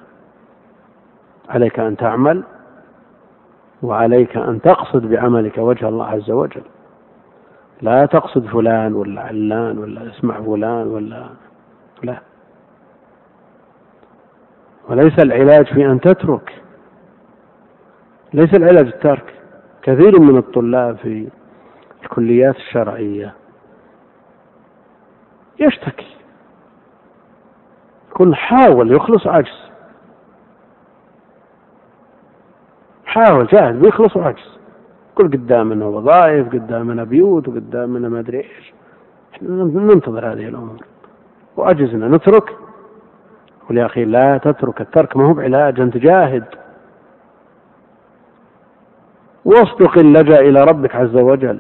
[1.50, 2.44] عليك أن تعمل
[3.84, 6.64] وعليك أن تقصد بعملك وجه الله عز وجل.
[7.82, 11.30] لا تقصد فلان ولا علان ولا اسمع فلان ولا
[12.04, 12.20] لا.
[14.90, 16.62] وليس العلاج في أن تترك.
[18.34, 19.34] ليس العلاج الترك.
[19.82, 21.28] كثير من الطلاب في
[22.04, 23.34] الكليات الشرعية
[25.60, 26.16] يشتكي.
[28.10, 29.70] يكون حاول يخلص عجز.
[33.06, 34.58] حاول جاهد بيخلص وعجز
[35.16, 38.74] كل قدامنا وظائف قدامنا بيوت وقدامنا ما أدري إيش.
[39.42, 40.84] ننتظر هذه الأمور.
[41.58, 42.65] وعجزنا نترك.
[43.70, 46.44] قل يا أخي لا تترك الترك ما هو بعلاج أنت جاهد.
[49.46, 51.60] واصدق اللجأ إلى ربك عز وجل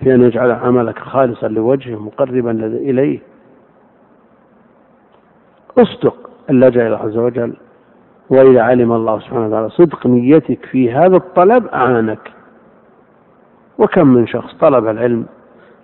[0.00, 3.18] في أن يجعل عملك خالصا لوجهه مقربا إليه.
[5.78, 7.56] اصدق اللجأ إلى الله عز وجل.
[8.30, 12.32] وإذا علم الله سبحانه وتعالى صدق نيتك في هذا الطلب أعانك.
[13.78, 15.26] وكم من شخص طلب العلم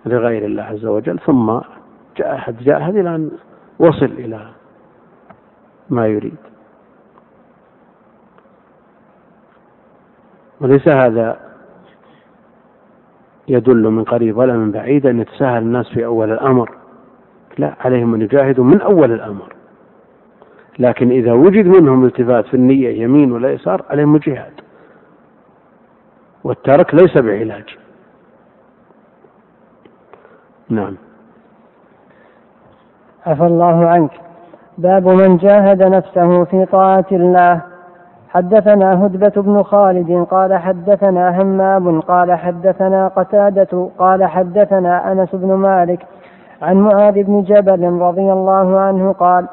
[0.07, 1.59] لغير الله عز وجل ثم
[2.17, 3.31] جاهد جاهد إلى أن
[3.79, 4.49] وصل إلى
[5.93, 6.37] ما يريد.
[10.61, 11.41] وليس هذا
[13.49, 16.71] يدل من قريب ولا من بعيد أن يتساهل الناس في أول الأمر.
[17.59, 19.55] لا عليهم أن يجاهدوا من أول الأمر.
[20.79, 24.61] لكن إذا وجد منهم التفات في النية يمين ولا يسار عليهم الجهاد.
[26.45, 27.79] والترك ليس بعلاج.
[30.69, 30.97] نعم.
[33.27, 34.32] عفى الله عنك.
[34.79, 37.61] باب من جاهد نفسه في طاعة الله.
[38.29, 46.07] حدثنا هدبة بن خالد قال حدثنا همام قال حدثنا قتادة قال حدثنا أنس بن مالك
[46.63, 49.47] عن معاذ بن جبل رضي الله عنه قال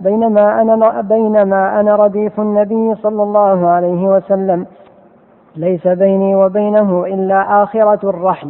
[0.00, 4.66] بينما أنا بينما أنا رديف النبي صلى الله عليه وسلم
[5.56, 8.48] ليس بيني وبينه إلا آخرة الرحل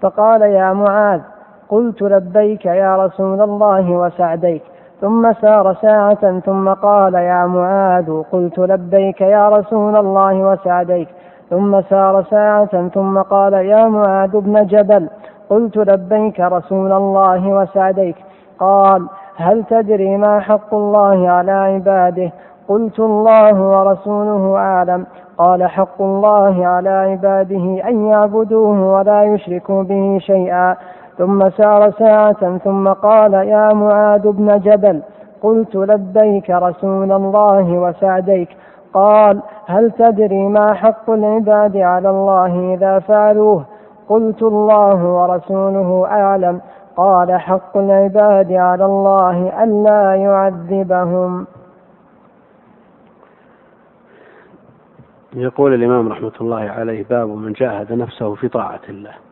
[0.00, 1.20] فقال يا معاذ
[1.68, 4.62] قلت لبيك يا رسول الله وسعديك.
[5.00, 11.08] ثم سار ساعة ثم قال يا معاذ قلت لبيك يا رسول الله وسعديك.
[11.50, 15.08] ثم سار ساعة ثم قال يا معاذ بن جبل
[15.50, 18.16] قلت لبيك رسول الله وسعديك.
[18.58, 22.32] قال هل تدري ما حق الله على عباده؟
[22.68, 25.06] قلت الله ورسوله أعلم.
[25.38, 30.76] قال حق الله على عباده أن يعبدوه ولا يشركوا به شيئا.
[31.18, 35.02] ثم سار ساعة ثم قال يا معاذ بن جبل
[35.42, 38.48] قلت لبيك رسول الله وسعديك.
[38.94, 43.64] قال هل تدري ما حق العباد على الله إذا فعلوه؟
[44.08, 46.60] قلت الله ورسوله أعلم.
[46.96, 51.46] قال حق العباد على الله ألا يعذبهم.
[55.34, 59.27] يقول الإمام رحمة الله عليه باب من جاهد نفسه في طاعة الله.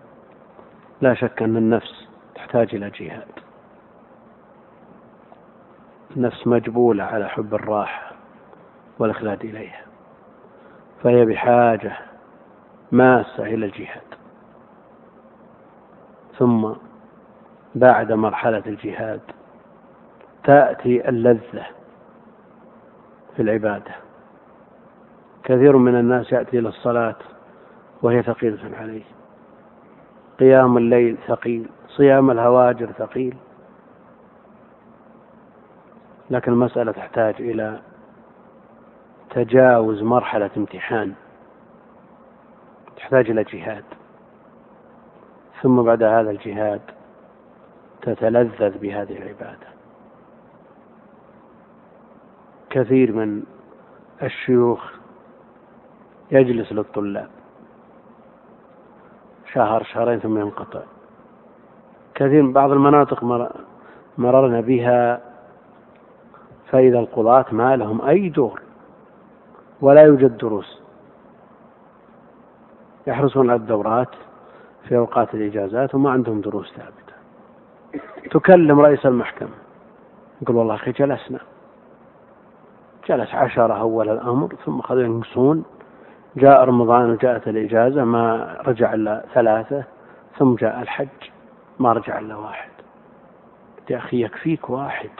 [1.00, 3.28] لا شك أن النفس تحتاج إلى جهاد.
[6.16, 8.12] النفس مجبولة على حب الراحة
[8.98, 9.82] والإخلاد إليها
[11.02, 11.96] فهي بحاجة
[12.92, 14.00] ماسة إلى الجهاد.
[16.38, 16.72] ثم
[17.74, 19.20] بعد مرحلة الجهاد
[20.44, 21.66] تأتي اللذة
[23.36, 23.94] في العبادة.
[25.44, 27.16] كثير من الناس يأتي إلى الصلاة
[28.02, 29.15] وهي ثقيلة عليه.
[30.38, 33.36] قيام الليل ثقيل صيام الهواجر ثقيل.
[36.30, 37.80] لكن المسألة تحتاج إلى
[39.30, 41.14] تجاوز مرحلة امتحان.
[42.96, 43.84] تحتاج إلى جهاد.
[45.62, 46.80] ثم بعد هذا الجهاد
[48.02, 49.66] تتلذذ بهذه العبادة.
[52.70, 53.42] كثير من
[54.22, 54.92] الشيوخ
[56.30, 57.35] يجلس للطلاب.
[59.56, 60.80] شهر شهرين ثم ينقطع.
[62.14, 63.24] كثير من بعض المناطق
[64.18, 65.20] مررنا بها
[66.70, 68.62] فإذا القضاة ما لهم أي دور
[69.80, 70.82] ولا يوجد دروس.
[73.06, 74.14] يحرصون على الدورات
[74.88, 77.16] في أوقات الإجازات وما عندهم دروس ثابتة.
[78.30, 79.56] تكلم رئيس المحكمة
[80.42, 81.38] يقول والله أخي جلسنا.
[83.08, 85.64] جلس عشرة أول الأمر ثم خذوا ينقصون
[86.36, 89.84] جاء رمضان وجاءت الإجازة ما رجع إلا ثلاثة
[90.38, 91.08] ثم جاء الحج
[91.78, 92.70] ما رجع إلا واحد.
[93.90, 95.10] يا أخي يكفيك واحد.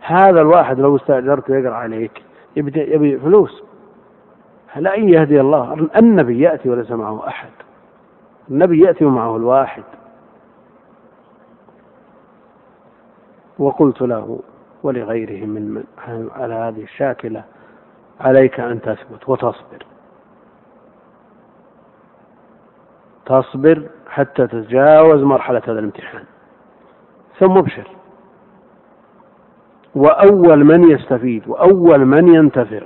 [0.00, 2.22] هذا الواحد لو استأجرته يقرأ عليك
[2.56, 3.62] يبي يبي فلوس.
[4.76, 7.50] لا أن يهدي الله النبي يأتي وليس معه أحد.
[8.50, 9.82] النبي يأتي ومعه الواحد.
[13.58, 14.40] وقلت له
[14.82, 15.84] ولغيره من, من
[16.36, 17.44] على هذه الشاكلة
[18.20, 19.91] عليك أن تثبت وتصبر.
[23.26, 26.24] تصبر حتى تتجاوز مرحلة هذا الامتحان.
[27.38, 27.88] ثم ابشر.
[29.94, 32.80] وأول من يستفيد وأول من ينتفع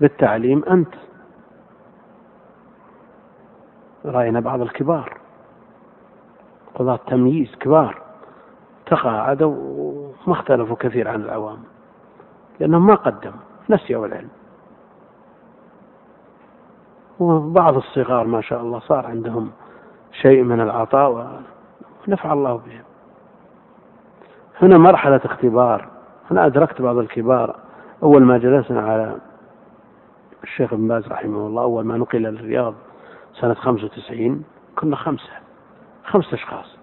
[0.00, 0.94] بالتعليم أنت.
[4.04, 5.18] رأينا بعض الكبار
[6.74, 8.02] قضاة تمييز كبار
[8.86, 11.58] تقاعدوا وما اختلفوا كثير عن العوام
[12.60, 14.28] لأنهم ما قدموا نسيوا العلم.
[17.20, 19.50] وبعض الصغار ما شاء الله صار عندهم
[20.12, 21.40] شيء من العطاء
[22.08, 22.82] ونفع الله بهم
[24.62, 25.88] هنا مرحلة اختبار.
[26.30, 27.56] أنا أدركت بعض الكبار.
[28.02, 29.16] أول ما جلسنا على
[30.42, 32.74] الشيخ ابن باز رحمه الله أول ما نقل الرياض
[33.40, 34.44] سنة 95
[34.76, 35.32] كنا خمسة.
[36.04, 36.76] خمسة أشخاص.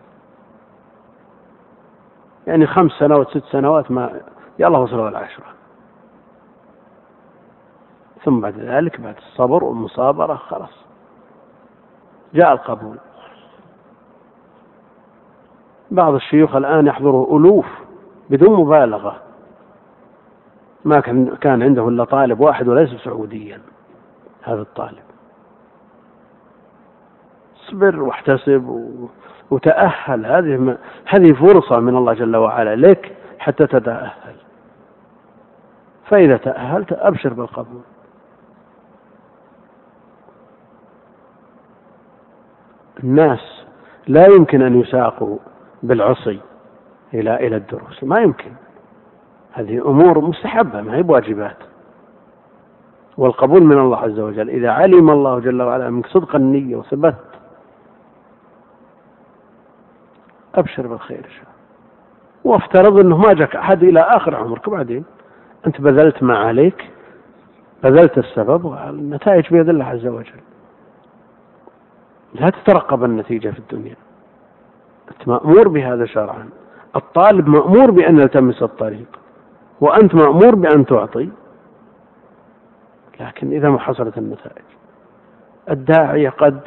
[2.47, 4.21] يعني خمس سنوات ست سنوات ما
[4.59, 5.58] يلا وصلوا العشرة.
[8.23, 10.85] ثم بعد ذلك بعد الصبر والمصابرة خلاص.
[12.33, 12.97] جاء القبول.
[15.91, 17.65] بعض الشيوخ الآن يحضره ألوف
[18.29, 19.21] بدون مبالغة.
[20.85, 23.61] ما كان كان عنده إلا طالب واحد وليس سعوديا
[24.43, 25.03] هذا الطالب.
[27.63, 28.87] اصبر واحتسب
[29.51, 30.25] وتأهل.
[30.25, 34.35] هذه هذه فرصة من الله جل وعلا لك حتى تتأهل.
[36.05, 37.81] فإذا تأهلت أبشر بالقبول.
[43.03, 43.63] الناس
[44.07, 45.37] لا يمكن أن يساقوا
[45.83, 46.39] بالعصي
[47.13, 48.03] إلى إلى الدروس.
[48.03, 48.51] ما يمكن.
[49.51, 51.57] هذه أمور مستحبة ما هي بواجبات.
[53.17, 54.49] والقبول من الله عز وجل.
[54.49, 57.15] إذا علم الله جل وعلا منك صدق النية وثبت
[60.55, 61.41] أبشر بالخير
[62.43, 65.05] وافترض أنه ما جاك أحد إلى آخر عمرك بعدين.
[65.67, 66.89] أنت بذلت ما عليك
[67.83, 70.41] بذلت السبب والنتائج بيد الله عز وجل.
[72.33, 73.95] لا تترقب النتيجة في الدنيا.
[75.11, 76.49] أنت مأمور بهذا شرعا.
[76.95, 79.07] الطالب مأمور بأن يلتمس الطريق.
[79.81, 81.29] وأنت مأمور بأن تعطي.
[83.19, 84.65] لكن إذا ما حصلت النتائج.
[85.69, 86.59] الداعية قد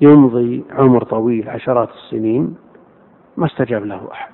[0.00, 2.56] يمضي عمر طويل عشرات السنين
[3.36, 4.32] ما استجاب له أحد.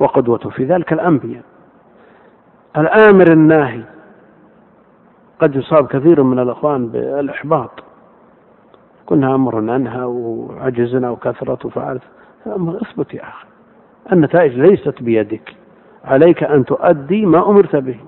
[0.00, 1.42] وقدوته في ذلك الأنبياء.
[2.76, 3.82] الآمر الناهي.
[5.40, 7.70] قد يصاب كثير من الأخوان بالإحباط.
[9.06, 12.02] كنا أمر أنهى وعجزنا وكثرت وفعلت.
[12.46, 13.46] أمر اثبت يا أخي.
[14.12, 15.56] النتائج ليست بيدك.
[16.04, 18.00] عليك أن تؤدي ما أمرت به.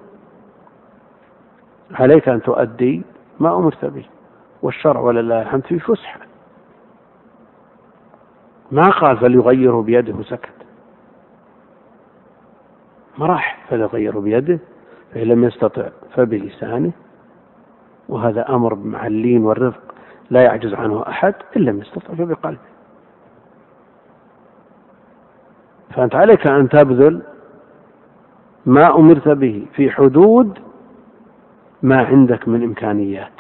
[1.94, 3.02] عليك أن تؤدي
[3.40, 4.04] ما أمرت به.
[4.62, 6.20] والشرع ولله الحمد في فسحة.
[8.72, 10.56] ما قال فليغيره بيده وسكت
[13.18, 14.58] ما راح فليغيره بيده
[15.14, 16.92] فإن لم يستطع فبلسانه.
[18.08, 19.95] وهذا أمر مع اللين والرفق.
[20.30, 22.58] لا يعجز عنه أحد إن لم يستطع فبقلبه
[25.94, 27.22] فأنت عليك أن تبذل
[28.66, 30.58] ما أمرت به في حدود
[31.82, 33.32] ما عندك من إمكانيات.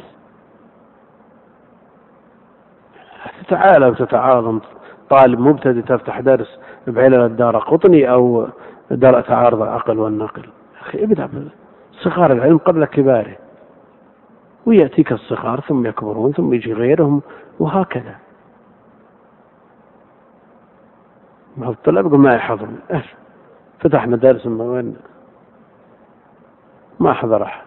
[3.46, 4.60] تتعالى وتتعاظم.
[5.10, 8.48] طالب مبتدئ تفتح درس بعلل الدار قطني أو
[8.90, 10.48] درء تعارض العقل والنقل.
[10.80, 11.48] أخي ابدأ
[11.92, 13.36] صغار العلم قبل كباره.
[14.66, 17.22] ويأتيك الصغار ثم يكبرون ثم يجي غيرهم
[17.58, 18.14] وهكذا.
[21.56, 23.14] ما الطلاب ما يحضرون إيش
[23.80, 24.96] فتحنا درس وين؟
[27.00, 27.42] ما حضر.
[27.42, 27.66] احد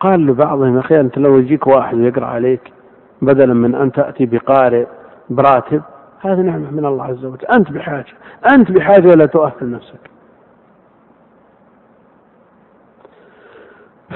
[0.00, 2.72] قال لبعضهم يا أخي أنت لو يجيك واحد ويقرأ عليك
[3.22, 4.86] بدلا من أن تأتي بقارئ
[5.30, 5.82] براتب
[6.20, 7.46] هذه نعمة من الله عز وجل.
[7.46, 8.12] أنت بحاجة
[8.52, 10.10] أنت بحاجة ولا تؤهل نفسك.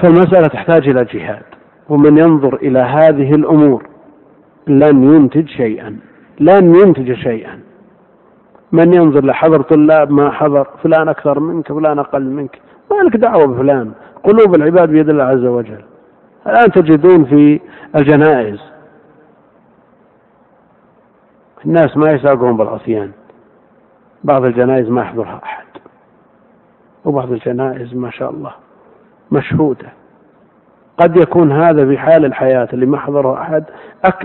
[0.01, 1.43] فالمساله تحتاج إلى جهاد.
[1.89, 3.87] ومن ينظر إلى هذه الأمور
[4.67, 5.99] لن ينتج شيئا.
[6.39, 7.59] لن ينتج شيئا.
[8.71, 12.59] من ينظر لحضر طلاب ما حضر فلان أكثر منك فلان أقل منك.
[12.91, 13.91] ما لك دعوة بفلان.
[14.23, 15.83] قلوب العباد بيد الله عز وجل.
[16.47, 17.59] الآن تجدون في
[17.95, 18.59] الجنائز.
[21.65, 23.11] الناس ما يساقون بالعصيان.
[24.23, 25.65] بعض الجنائز ما يحضرها أحد.
[27.05, 28.64] وبعض الجنائز ما شاء الله.
[29.31, 29.89] مشهودة.
[30.97, 33.63] قد يكون هذا في حال الحياة اللي ما حضره أحد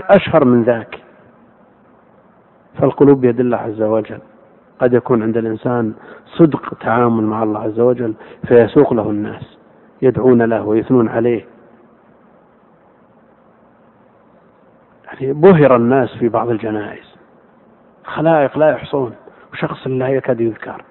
[0.09, 0.99] أشهر من ذاك.
[2.79, 4.19] فالقلوب بيد الله عز وجل.
[4.79, 5.93] قد يكون عند الإنسان
[6.25, 8.13] صدق تعامل مع الله عز وجل
[8.47, 9.57] فيسوق له الناس
[10.01, 11.45] يدعون له ويثنون عليه.
[15.05, 17.15] يعني بهر الناس في بعض الجنائز.
[18.03, 19.13] خلائق لا يحصون
[19.53, 20.83] وشخص لا يكاد يذكر.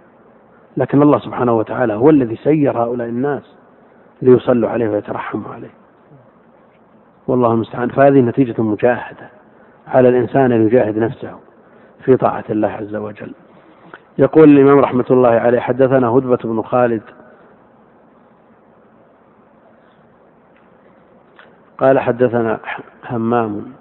[0.77, 3.57] لكن الله سبحانه وتعالى هو الذي سير هؤلاء الناس.
[4.23, 5.71] ليصلوا عليه ويترحموا عليه.
[7.29, 7.89] والله المستعان.
[7.89, 9.31] فهذه نتيجة مجاهدة
[9.87, 11.39] على الإنسان أن يجاهد نفسه
[12.05, 13.33] في طاعة الله عز وجل.
[14.19, 17.03] يقول الإمام رحمة الله عليه حدثنا هدبة بن خالد.
[21.79, 22.61] قال حدثنا
[23.11, 23.73] همام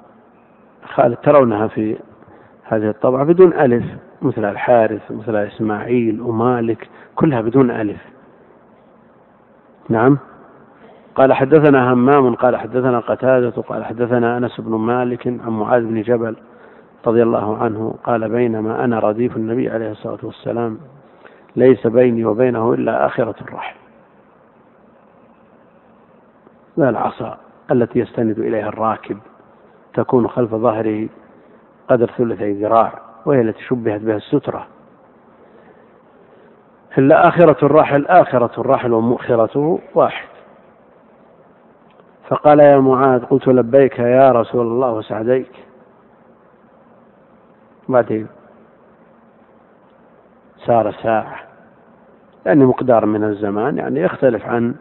[0.83, 1.97] خالد ترونها في
[2.63, 3.85] هذه الطبعة بدون ألف
[4.21, 8.01] مثل الحارث مثل إسماعيل ومالك كلها بدون ألف.
[9.89, 10.17] نعم؟
[11.15, 16.35] قال حدثنا همام قال حدثنا قتادة قال حدثنا أنس بن مالك عن معاذ بن جبل
[17.07, 20.77] رضي الله عنه قال بينما أنا رديف النبي عليه الصلاة والسلام
[21.55, 23.75] ليس بيني وبينه إلا آخرة الرحل
[26.77, 27.37] لا العصا
[27.71, 29.17] التي يستند إليها الراكب
[29.93, 31.09] تكون خلف ظهره
[31.89, 32.93] قدر ثلثي ذراع
[33.25, 34.67] وهي التي شبهت بها السترة.
[36.97, 40.28] إلا آخرة الراحل آخرة الراحل ومؤخرته واحد.
[42.29, 45.51] فقال يا معاذ قلت لبيك يا رسول الله وسعديك.
[47.89, 48.27] بعدين
[50.65, 51.39] سار ساعة
[52.45, 54.75] يعني مقدار من الزمان يعني يختلف عن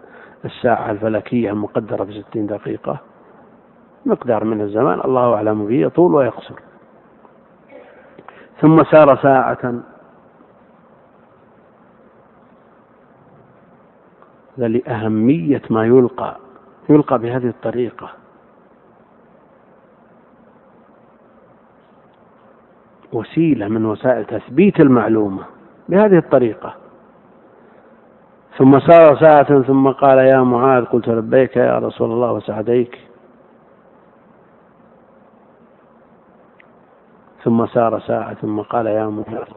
[0.44, 2.98] الساعة الفلكية المقدرة بستين دقيقة.
[4.06, 6.54] مقدار من الزمان الله أعلم به يطول ويقصر.
[8.60, 9.74] ثم سار ساعة.
[14.58, 16.36] لأهمية ما يلقى.
[16.88, 18.10] يلقى بهذه الطريقة.
[23.12, 25.44] وسيلة من وسائل تثبيت المعلومة
[25.88, 26.74] بهذه الطريقة.
[28.58, 32.98] ثم سار ساعة ثم قال يا معاذ قلت لبيك يا رسول الله وسعديك.
[37.44, 39.48] ثم سار ساعة ثم قال يا معاذ.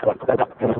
[0.00, 0.44] 使ってくださ
[0.76, 0.79] い。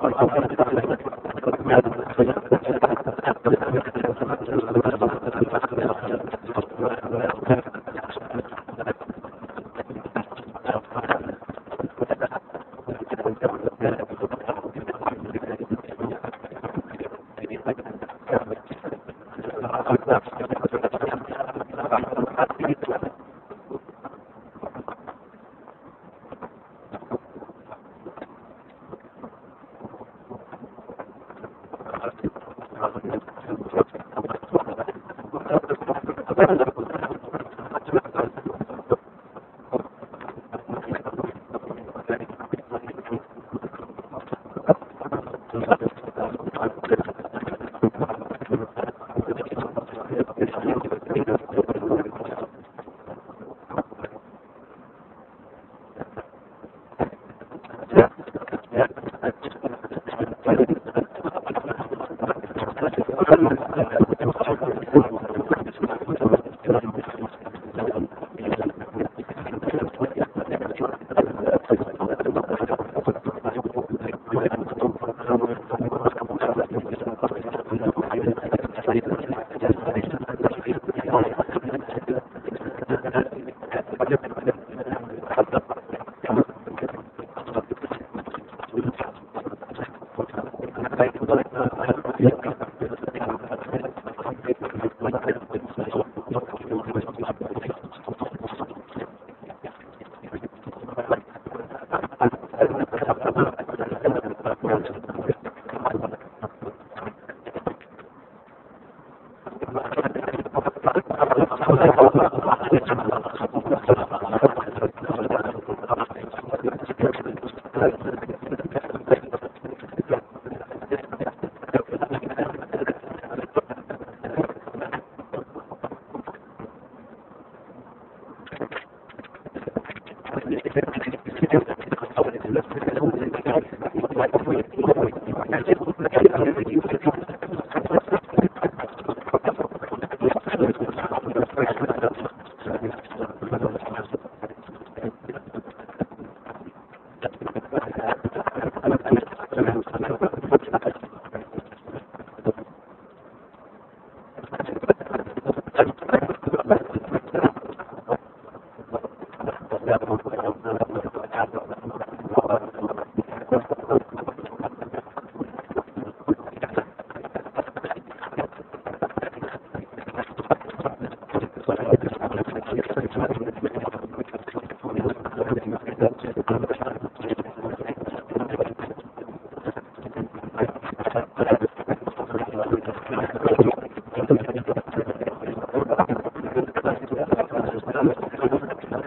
[188.03, 189.00] some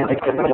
[0.00, 0.53] hay,